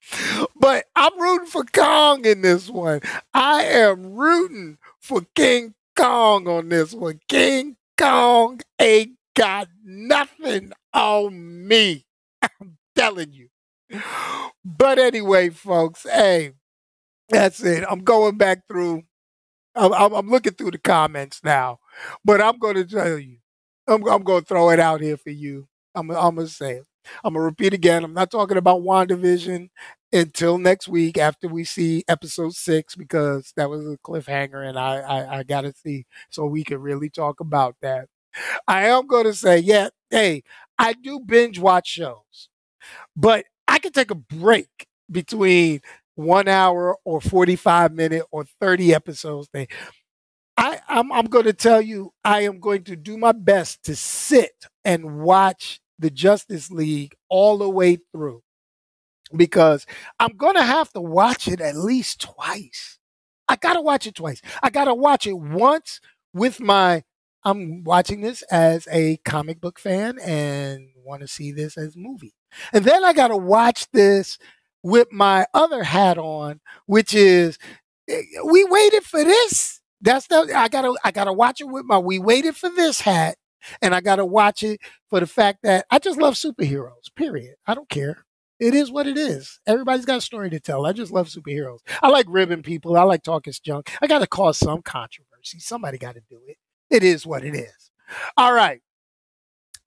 but 0.60 0.84
I'm 0.96 1.20
rooting 1.20 1.48
for 1.48 1.64
Kong 1.64 2.24
in 2.24 2.42
this 2.42 2.68
one. 2.68 3.00
I 3.34 3.64
am 3.64 4.14
rooting 4.14 4.78
for 5.00 5.22
King 5.34 5.74
Kong 5.96 6.48
on 6.48 6.68
this 6.68 6.92
one. 6.92 7.20
King 7.28 7.76
Kong 7.96 8.60
ain't 8.80 9.12
got 9.36 9.68
nothing 9.84 10.72
on 10.94 11.66
me. 11.66 12.04
I'm 12.42 12.78
telling 12.96 13.32
you. 13.32 13.48
But 14.64 14.98
anyway, 14.98 15.50
folks, 15.50 16.04
hey, 16.04 16.52
that's 17.28 17.62
it. 17.62 17.84
I'm 17.88 18.00
going 18.00 18.36
back 18.36 18.66
through. 18.68 19.02
I'm, 19.74 19.92
I'm, 20.14 20.28
looking 20.28 20.54
through 20.54 20.72
the 20.72 20.78
comments 20.78 21.40
now, 21.44 21.78
but 22.24 22.40
I'm 22.40 22.58
going 22.58 22.74
to 22.74 22.84
tell 22.84 23.18
you. 23.18 23.36
I'm, 23.86 24.06
I'm 24.08 24.22
going 24.22 24.40
to 24.42 24.46
throw 24.46 24.70
it 24.70 24.80
out 24.80 25.00
here 25.00 25.16
for 25.16 25.30
you. 25.30 25.68
I'm, 25.94 26.10
I'm 26.10 26.34
going 26.34 26.48
to 26.48 26.52
say 26.52 26.76
it. 26.76 26.84
I'm 27.24 27.34
going 27.34 27.42
to 27.42 27.46
repeat 27.46 27.74
again. 27.74 28.04
I'm 28.04 28.12
not 28.14 28.30
talking 28.30 28.56
about 28.56 28.82
WandaVision 28.82 29.68
until 30.12 30.58
next 30.58 30.88
week 30.88 31.18
after 31.18 31.48
we 31.48 31.64
see 31.64 32.04
episode 32.08 32.54
six 32.54 32.94
because 32.94 33.52
that 33.56 33.70
was 33.70 33.86
a 33.86 33.98
cliffhanger 33.98 34.66
and 34.66 34.78
I, 34.78 34.96
I, 34.98 35.38
I 35.38 35.42
got 35.42 35.62
to 35.62 35.72
see 35.72 36.06
so 36.30 36.46
we 36.46 36.64
can 36.64 36.80
really 36.80 37.10
talk 37.10 37.40
about 37.40 37.76
that. 37.82 38.08
I 38.66 38.86
am 38.86 39.06
going 39.06 39.24
to 39.24 39.34
say, 39.34 39.58
yeah, 39.58 39.88
hey, 40.10 40.42
I 40.78 40.92
do 40.92 41.20
binge 41.20 41.58
watch 41.58 41.88
shows, 41.88 42.48
but 43.16 43.44
I 43.66 43.78
can 43.78 43.92
take 43.92 44.10
a 44.10 44.14
break 44.14 44.86
between 45.10 45.80
one 46.18 46.48
hour 46.48 46.96
or 47.04 47.20
45 47.20 47.92
minute 47.92 48.24
or 48.32 48.44
30 48.60 48.92
episodes 48.92 49.48
thing. 49.48 49.68
I, 50.56 50.80
I'm, 50.88 51.12
I'm 51.12 51.26
going 51.26 51.44
to 51.44 51.52
tell 51.52 51.80
you, 51.80 52.10
I 52.24 52.40
am 52.40 52.58
going 52.58 52.82
to 52.84 52.96
do 52.96 53.16
my 53.16 53.30
best 53.30 53.84
to 53.84 53.94
sit 53.94 54.50
and 54.84 55.20
watch 55.20 55.80
the 55.96 56.10
Justice 56.10 56.72
League 56.72 57.14
all 57.28 57.58
the 57.58 57.70
way 57.70 57.98
through 58.10 58.42
because 59.36 59.86
I'm 60.18 60.36
going 60.36 60.56
to 60.56 60.64
have 60.64 60.92
to 60.94 61.00
watch 61.00 61.46
it 61.46 61.60
at 61.60 61.76
least 61.76 62.20
twice. 62.20 62.98
I 63.46 63.54
got 63.54 63.74
to 63.74 63.80
watch 63.80 64.08
it 64.08 64.16
twice. 64.16 64.42
I 64.60 64.70
got 64.70 64.86
to 64.86 64.94
watch 64.94 65.24
it 65.24 65.38
once 65.38 66.00
with 66.34 66.58
my, 66.58 67.04
I'm 67.44 67.84
watching 67.84 68.22
this 68.22 68.42
as 68.50 68.88
a 68.90 69.18
comic 69.18 69.60
book 69.60 69.78
fan 69.78 70.18
and 70.18 70.88
want 70.96 71.22
to 71.22 71.28
see 71.28 71.52
this 71.52 71.78
as 71.78 71.94
a 71.94 71.98
movie. 72.00 72.34
And 72.72 72.84
then 72.84 73.04
I 73.04 73.12
got 73.12 73.28
to 73.28 73.36
watch 73.36 73.88
this 73.92 74.36
with 74.82 75.08
my 75.12 75.46
other 75.54 75.82
hat 75.84 76.18
on, 76.18 76.60
which 76.86 77.14
is 77.14 77.58
eh, 78.08 78.22
we 78.44 78.64
waited 78.64 79.04
for 79.04 79.24
this. 79.24 79.80
That's 80.00 80.26
the 80.28 80.52
I 80.54 80.68
gotta 80.68 80.94
I 81.04 81.10
gotta 81.10 81.32
watch 81.32 81.60
it 81.60 81.68
with 81.68 81.84
my 81.86 81.98
we 81.98 82.18
waited 82.18 82.56
for 82.56 82.70
this 82.70 83.00
hat, 83.00 83.36
and 83.82 83.94
I 83.94 84.00
gotta 84.00 84.24
watch 84.24 84.62
it 84.62 84.80
for 85.10 85.20
the 85.20 85.26
fact 85.26 85.60
that 85.62 85.86
I 85.90 85.98
just 85.98 86.20
love 86.20 86.34
superheroes. 86.34 87.14
Period. 87.16 87.56
I 87.66 87.74
don't 87.74 87.88
care. 87.88 88.24
It 88.60 88.74
is 88.74 88.90
what 88.90 89.06
it 89.06 89.16
is. 89.16 89.60
Everybody's 89.66 90.04
got 90.04 90.18
a 90.18 90.20
story 90.20 90.50
to 90.50 90.58
tell. 90.60 90.84
I 90.84 90.92
just 90.92 91.12
love 91.12 91.28
superheroes. 91.28 91.78
I 92.02 92.08
like 92.08 92.26
ribbing 92.28 92.62
people. 92.62 92.96
I 92.96 93.02
like 93.02 93.22
talking 93.22 93.52
junk. 93.62 93.92
I 94.02 94.08
got 94.08 94.18
to 94.18 94.26
cause 94.26 94.58
some 94.58 94.82
controversy. 94.82 95.60
Somebody 95.60 95.96
got 95.96 96.16
to 96.16 96.22
do 96.28 96.40
it. 96.46 96.56
It 96.90 97.04
is 97.04 97.24
what 97.24 97.44
it 97.44 97.54
is. 97.54 97.90
All 98.36 98.52
right. 98.52 98.80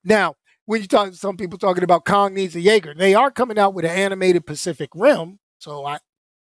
Now, 0.03 0.35
when 0.65 0.81
you 0.81 0.87
talk 0.87 1.13
some 1.13 1.37
people 1.37 1.57
talking 1.59 1.83
about 1.83 2.05
Kong 2.05 2.33
needs 2.33 2.55
a 2.55 2.61
Jaeger, 2.61 2.93
they 2.95 3.13
are 3.15 3.31
coming 3.31 3.59
out 3.59 3.73
with 3.73 3.85
an 3.85 3.91
animated 3.91 4.45
Pacific 4.45 4.89
Rim, 4.95 5.39
so 5.59 5.85
I 5.85 5.99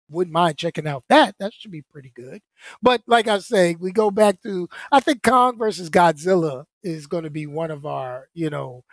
wouldn't 0.09 0.33
mind 0.33 0.57
checking 0.57 0.87
out 0.87 1.03
that. 1.09 1.35
That 1.39 1.53
should 1.53 1.71
be 1.71 1.83
pretty 1.83 2.11
good. 2.15 2.41
But 2.81 3.01
like 3.07 3.27
I 3.27 3.39
say, 3.39 3.75
we 3.79 3.91
go 3.91 4.11
back 4.11 4.41
to 4.43 4.67
I 4.91 4.99
think 4.99 5.23
Kong 5.23 5.57
versus 5.57 5.89
Godzilla 5.89 6.65
is 6.83 7.07
going 7.07 7.23
to 7.23 7.29
be 7.29 7.45
one 7.47 7.71
of 7.71 7.85
our, 7.85 8.27
you 8.33 8.49
know, 8.49 8.83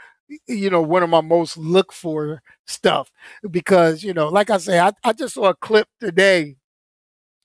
you 0.49 0.71
know, 0.71 0.83
one 0.83 1.03
of 1.03 1.11
my 1.11 1.21
most 1.21 1.57
look 1.57 1.93
for 1.93 2.43
stuff 2.67 3.11
because, 3.51 4.03
you 4.03 4.13
know, 4.13 4.29
like 4.29 4.51
I 4.51 4.59
say, 4.59 4.79
I, 4.81 4.93
I 5.05 5.13
just 5.13 5.35
saw 5.35 5.47
a 5.51 5.55
clip 5.55 5.89
today 6.01 6.57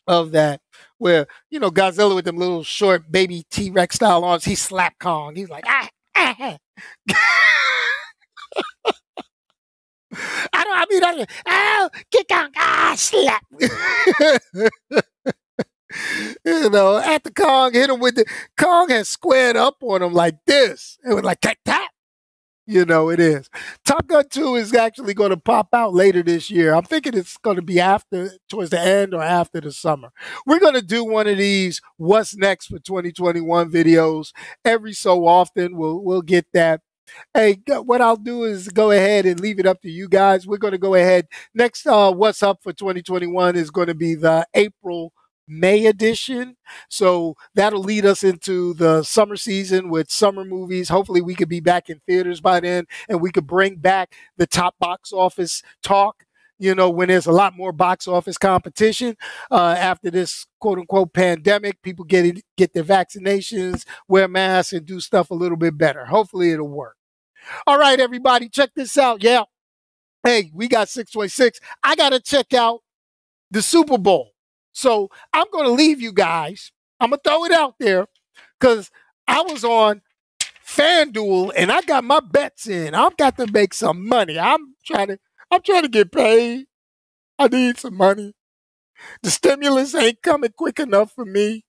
of 0.07 0.31
that 0.31 0.61
where, 0.97 1.27
you 1.49 1.59
know, 1.59 1.71
Godzilla 1.71 2.15
with 2.15 2.25
them 2.25 2.37
little 2.37 2.63
short 2.63 3.11
baby 3.11 3.45
T 3.51 3.69
Rex 3.69 3.95
style 3.95 4.23
arms, 4.23 4.45
he 4.45 4.55
slapped 4.55 4.99
Kong. 4.99 5.35
He's 5.35 5.49
like, 5.49 5.65
ah, 5.67 5.83
ah. 5.83 5.89
I 10.53 10.63
don't. 10.63 10.77
I 10.77 10.85
mean, 10.89 11.03
I, 11.03 11.25
oh, 11.47 11.89
kick 12.11 12.27
on, 12.31 12.51
ah, 12.57 12.93
slap. 12.97 13.43
you 16.45 16.69
know, 16.69 16.99
the 17.23 17.31
Kong 17.35 17.73
hit 17.73 17.89
him 17.89 17.99
with 17.99 18.15
the 18.15 18.25
Kong 18.59 18.89
has 18.89 19.09
squared 19.09 19.55
up 19.55 19.77
on 19.81 20.03
him 20.03 20.13
like 20.13 20.35
this. 20.45 20.99
It 21.03 21.13
was 21.13 21.23
like 21.23 21.41
tap 21.41 21.57
tap. 21.65 21.89
You 22.67 22.85
know, 22.85 23.09
it 23.09 23.19
is. 23.19 23.49
Top 23.85 24.07
Gun 24.07 24.23
2 24.29 24.55
is 24.55 24.73
actually 24.73 25.13
going 25.13 25.31
to 25.31 25.37
pop 25.37 25.69
out 25.73 25.93
later 25.93 26.21
this 26.23 26.49
year. 26.49 26.73
I'm 26.75 26.83
thinking 26.83 27.17
it's 27.17 27.37
going 27.37 27.55
to 27.55 27.61
be 27.61 27.79
after, 27.79 28.31
towards 28.49 28.69
the 28.69 28.79
end 28.79 29.13
or 29.13 29.21
after 29.21 29.59
the 29.59 29.71
summer. 29.71 30.09
We're 30.45 30.59
going 30.59 30.75
to 30.75 30.81
do 30.81 31.03
one 31.03 31.27
of 31.27 31.37
these 31.37 31.81
What's 31.97 32.35
Next 32.37 32.67
for 32.67 32.79
2021 32.79 33.71
videos 33.71 34.31
every 34.63 34.93
so 34.93 35.27
often. 35.27 35.75
We'll, 35.75 36.01
we'll 36.01 36.21
get 36.21 36.45
that 36.53 36.81
Hey, 37.33 37.61
what 37.67 38.01
I'll 38.01 38.15
do 38.15 38.43
is 38.43 38.69
go 38.69 38.91
ahead 38.91 39.25
and 39.25 39.39
leave 39.39 39.59
it 39.59 39.65
up 39.65 39.81
to 39.81 39.89
you 39.89 40.07
guys. 40.07 40.47
We're 40.47 40.57
going 40.57 40.71
to 40.71 40.77
go 40.77 40.95
ahead. 40.95 41.27
Next, 41.53 41.85
uh, 41.85 42.11
what's 42.13 42.43
up 42.43 42.59
for 42.63 42.73
2021 42.73 43.55
is 43.55 43.69
going 43.71 43.87
to 43.87 43.93
be 43.93 44.15
the 44.15 44.45
April 44.53 45.11
May 45.51 45.85
edition. 45.85 46.55
So 46.89 47.35
that'll 47.53 47.83
lead 47.83 48.05
us 48.05 48.23
into 48.23 48.73
the 48.73 49.03
summer 49.03 49.35
season 49.35 49.89
with 49.89 50.09
summer 50.09 50.45
movies. 50.45 50.87
Hopefully, 50.89 51.21
we 51.21 51.35
could 51.35 51.49
be 51.49 51.59
back 51.59 51.89
in 51.89 52.01
theaters 52.07 52.39
by 52.39 52.61
then 52.61 52.85
and 53.09 53.21
we 53.21 53.31
could 53.31 53.47
bring 53.47 53.75
back 53.75 54.13
the 54.37 54.47
top 54.47 54.75
box 54.79 55.11
office 55.11 55.61
talk. 55.83 56.23
You 56.57 56.75
know, 56.75 56.89
when 56.91 57.07
there's 57.07 57.25
a 57.25 57.31
lot 57.31 57.57
more 57.57 57.71
box 57.71 58.07
office 58.07 58.37
competition 58.37 59.17
uh, 59.49 59.75
after 59.77 60.11
this 60.11 60.45
quote 60.59 60.77
unquote 60.77 61.11
pandemic, 61.11 61.81
people 61.81 62.05
get 62.05 62.25
it, 62.25 62.43
get 62.55 62.73
their 62.73 62.83
vaccinations, 62.83 63.83
wear 64.07 64.27
masks, 64.27 64.71
and 64.71 64.85
do 64.85 64.99
stuff 64.99 65.31
a 65.31 65.35
little 65.35 65.57
bit 65.57 65.77
better. 65.77 66.05
Hopefully, 66.05 66.51
it'll 66.51 66.67
work. 66.67 66.95
All 67.65 67.79
right, 67.79 67.99
everybody, 67.99 68.47
check 68.47 68.69
this 68.75 68.97
out. 68.97 69.23
Yeah. 69.23 69.43
Hey, 70.23 70.51
we 70.53 70.67
got 70.67 70.87
626. 70.87 71.59
I 71.83 71.95
got 71.95 72.09
to 72.09 72.19
check 72.19 72.53
out 72.53 72.81
the 73.49 73.63
Super 73.63 73.97
Bowl. 73.97 74.31
So 74.73 75.09
I'm 75.33 75.47
going 75.51 75.65
to 75.65 75.71
leave 75.71 76.01
you 76.01 76.11
guys. 76.13 76.71
I'm 76.99 77.09
going 77.11 77.19
to 77.23 77.29
throw 77.29 77.45
it 77.45 77.51
out 77.51 77.75
there 77.79 78.07
because 78.59 78.91
I 79.27 79.41
was 79.41 79.63
on 79.63 80.01
FanDuel 80.65 81.51
and 81.55 81.71
I 81.71 81.81
got 81.81 82.03
my 82.03 82.19
bets 82.19 82.67
in. 82.67 82.95
I've 82.95 83.17
got 83.17 83.37
to 83.37 83.47
make 83.51 83.73
some 83.73 84.07
money. 84.07 84.39
I'm 84.39 84.75
trying 84.85 85.07
to, 85.07 85.19
I'm 85.51 85.61
trying 85.61 85.83
to 85.83 85.89
get 85.89 86.11
paid. 86.11 86.65
I 87.39 87.47
need 87.47 87.77
some 87.77 87.97
money. 87.97 88.33
The 89.23 89.31
stimulus 89.31 89.95
ain't 89.95 90.21
coming 90.21 90.51
quick 90.55 90.79
enough 90.79 91.11
for 91.13 91.25
me. 91.25 91.65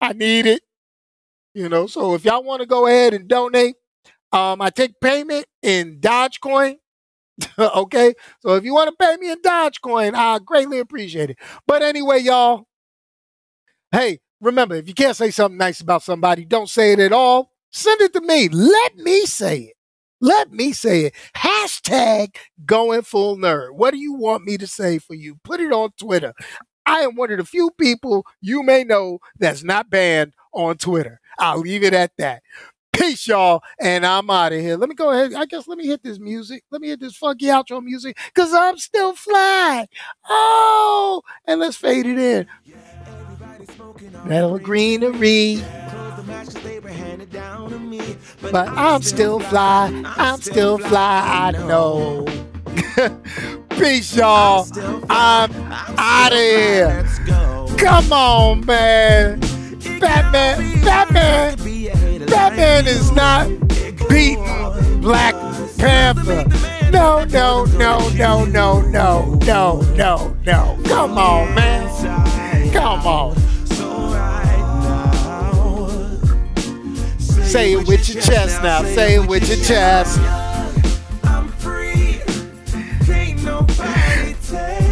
I 0.00 0.12
need 0.12 0.46
it. 0.46 0.62
You 1.54 1.68
know, 1.68 1.86
so 1.86 2.14
if 2.14 2.24
y'all 2.24 2.42
want 2.42 2.60
to 2.60 2.66
go 2.66 2.86
ahead 2.86 3.14
and 3.14 3.28
donate, 3.28 3.76
um, 4.32 4.60
I 4.60 4.70
take 4.70 5.00
payment 5.00 5.46
in 5.62 6.00
Dogecoin. 6.00 6.76
okay? 7.58 8.14
So 8.40 8.54
if 8.54 8.64
you 8.64 8.74
want 8.74 8.90
to 8.90 9.04
pay 9.04 9.16
me 9.16 9.30
in 9.30 9.40
Dogecoin, 9.42 10.14
I 10.14 10.38
greatly 10.38 10.78
appreciate 10.78 11.30
it. 11.30 11.38
But 11.66 11.82
anyway, 11.82 12.20
y'all, 12.20 12.66
hey, 13.92 14.20
remember, 14.40 14.74
if 14.76 14.88
you 14.88 14.94
can't 14.94 15.16
say 15.16 15.30
something 15.30 15.58
nice 15.58 15.80
about 15.80 16.02
somebody, 16.02 16.44
don't 16.44 16.68
say 16.68 16.92
it 16.92 17.00
at 17.00 17.12
all. 17.12 17.52
Send 17.70 18.00
it 18.00 18.12
to 18.14 18.20
me. 18.20 18.48
Let 18.48 18.96
me 18.96 19.26
say 19.26 19.58
it. 19.60 19.74
Let 20.20 20.50
me 20.50 20.72
say 20.72 21.06
it. 21.06 21.14
Hashtag 21.36 22.36
going 22.64 23.02
full 23.02 23.36
nerd. 23.36 23.74
What 23.74 23.90
do 23.90 23.98
you 23.98 24.14
want 24.14 24.44
me 24.44 24.56
to 24.56 24.66
say 24.66 24.98
for 24.98 25.14
you? 25.14 25.36
Put 25.44 25.60
it 25.60 25.72
on 25.72 25.90
Twitter. 25.98 26.32
I 26.86 27.00
am 27.00 27.16
one 27.16 27.32
of 27.32 27.38
the 27.38 27.44
few 27.44 27.70
people 27.78 28.24
you 28.40 28.62
may 28.62 28.84
know 28.84 29.18
that's 29.38 29.62
not 29.62 29.90
banned 29.90 30.32
on 30.54 30.78
Twitter. 30.78 31.20
I'll 31.38 31.58
leave 31.60 31.82
it 31.82 31.92
at 31.92 32.12
that. 32.16 32.42
Peace, 32.96 33.26
y'all, 33.26 33.62
and 33.78 34.06
I'm 34.06 34.30
out 34.30 34.52
of 34.52 34.60
here. 34.60 34.76
Let 34.76 34.88
me 34.88 34.94
go 34.94 35.10
ahead. 35.10 35.34
I 35.34 35.44
guess 35.44 35.68
let 35.68 35.76
me 35.76 35.86
hit 35.86 36.02
this 36.02 36.18
music. 36.18 36.64
Let 36.70 36.80
me 36.80 36.88
hit 36.88 37.00
this 37.00 37.14
funky 37.14 37.46
outro 37.46 37.82
music 37.82 38.16
because 38.34 38.54
I'm 38.54 38.78
still 38.78 39.14
fly. 39.14 39.86
Oh, 40.28 41.22
and 41.46 41.60
let's 41.60 41.76
fade 41.76 42.06
it 42.06 42.18
in. 42.18 42.46
Metal 44.24 44.58
greenery. 44.58 45.62
But 48.40 48.68
I'm 48.68 49.02
still 49.02 49.40
fly. 49.40 50.02
I'm 50.16 50.40
still 50.40 50.78
fly. 50.78 51.22
I 51.26 51.50
know. 51.52 52.26
Peace, 53.70 54.16
y'all. 54.16 54.66
I'm 55.10 55.52
out 55.98 56.32
of 56.32 56.38
here. 56.38 57.06
Come 57.76 58.12
on, 58.12 58.64
man. 58.64 59.55
Batman. 60.00 60.82
Batman. 60.84 61.56
Batman 62.26 62.86
is 62.86 63.12
not 63.12 63.48
beating 64.08 65.00
Black 65.00 65.34
Panther. 65.78 66.44
No, 66.90 67.24
no, 67.24 67.64
no, 67.64 68.08
no, 68.10 68.44
no, 68.44 68.80
no, 68.80 69.38
no, 69.44 69.80
no, 69.94 70.36
no. 70.44 70.78
Come 70.84 71.18
on, 71.18 71.54
man. 71.54 72.72
Come 72.72 73.06
on. 73.06 73.36
Say 77.20 77.72
it 77.72 77.88
with 77.88 78.08
your 78.08 78.22
chest 78.22 78.62
now. 78.62 78.82
Say 78.82 79.14
it 79.16 79.26
with 79.26 79.48
your 79.48 79.64
chest. 79.64 80.18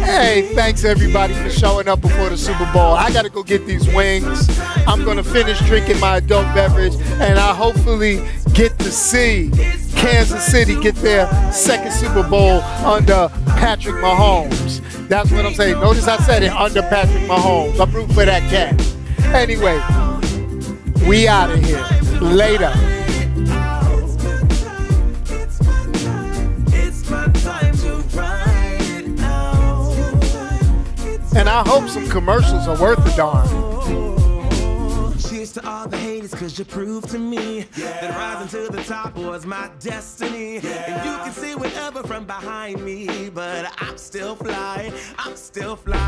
Hey, 0.03 0.51
thanks 0.53 0.83
everybody 0.83 1.33
for 1.33 1.49
showing 1.49 1.87
up 1.87 2.01
before 2.01 2.29
the 2.29 2.37
Super 2.37 2.69
Bowl. 2.71 2.93
I 2.93 3.11
gotta 3.11 3.29
go 3.29 3.43
get 3.43 3.65
these 3.65 3.87
wings. 3.93 4.47
I'm 4.87 5.03
gonna 5.03 5.23
finish 5.23 5.59
drinking 5.67 5.99
my 5.99 6.17
adult 6.17 6.45
beverage, 6.53 6.95
and 7.19 7.39
I 7.39 7.53
hopefully 7.53 8.21
get 8.53 8.77
to 8.79 8.91
see 8.91 9.51
Kansas 9.95 10.45
City 10.45 10.79
get 10.79 10.95
their 10.95 11.27
second 11.51 11.91
Super 11.91 12.23
Bowl 12.23 12.61
under 12.85 13.29
Patrick 13.47 13.95
Mahomes. 13.95 14.81
That's 15.07 15.31
what 15.31 15.45
I'm 15.45 15.53
saying. 15.53 15.79
Notice 15.79 16.07
I 16.07 16.17
said 16.17 16.43
it 16.43 16.51
under 16.51 16.81
Patrick 16.83 17.23
Mahomes. 17.23 17.79
I'm 17.79 17.91
rooting 17.91 18.13
for 18.13 18.25
that 18.25 18.41
cat. 18.49 18.79
Anyway, 19.33 19.79
we 21.07 21.27
out 21.27 21.49
of 21.51 21.63
here. 21.63 21.85
Later. 22.21 22.71
And 31.37 31.49
I 31.49 31.63
hope 31.67 31.89
some 31.89 32.07
commercials 32.09 32.67
are 32.67 32.81
worth 32.81 33.05
a 33.05 33.17
darn. 33.17 33.54
To 35.55 35.65
all 35.65 35.87
the 35.87 35.97
haters, 35.97 36.33
cause 36.33 36.59
you 36.59 36.65
proved 36.65 37.09
to 37.11 37.17
me 37.17 37.61
that 37.77 38.09
rising 38.17 38.49
to 38.49 38.69
the 38.69 38.83
top 38.83 39.15
was 39.15 39.45
my 39.45 39.69
destiny. 39.79 40.57
And 40.57 41.05
you 41.05 41.17
can 41.23 41.31
see 41.31 41.55
whatever 41.55 42.03
from 42.03 42.25
behind 42.25 42.83
me, 42.83 43.29
but 43.29 43.73
I'm 43.77 43.97
still 43.97 44.35
fly, 44.35 44.91
I'm 45.17 45.37
still 45.37 45.77
fly. 45.77 46.05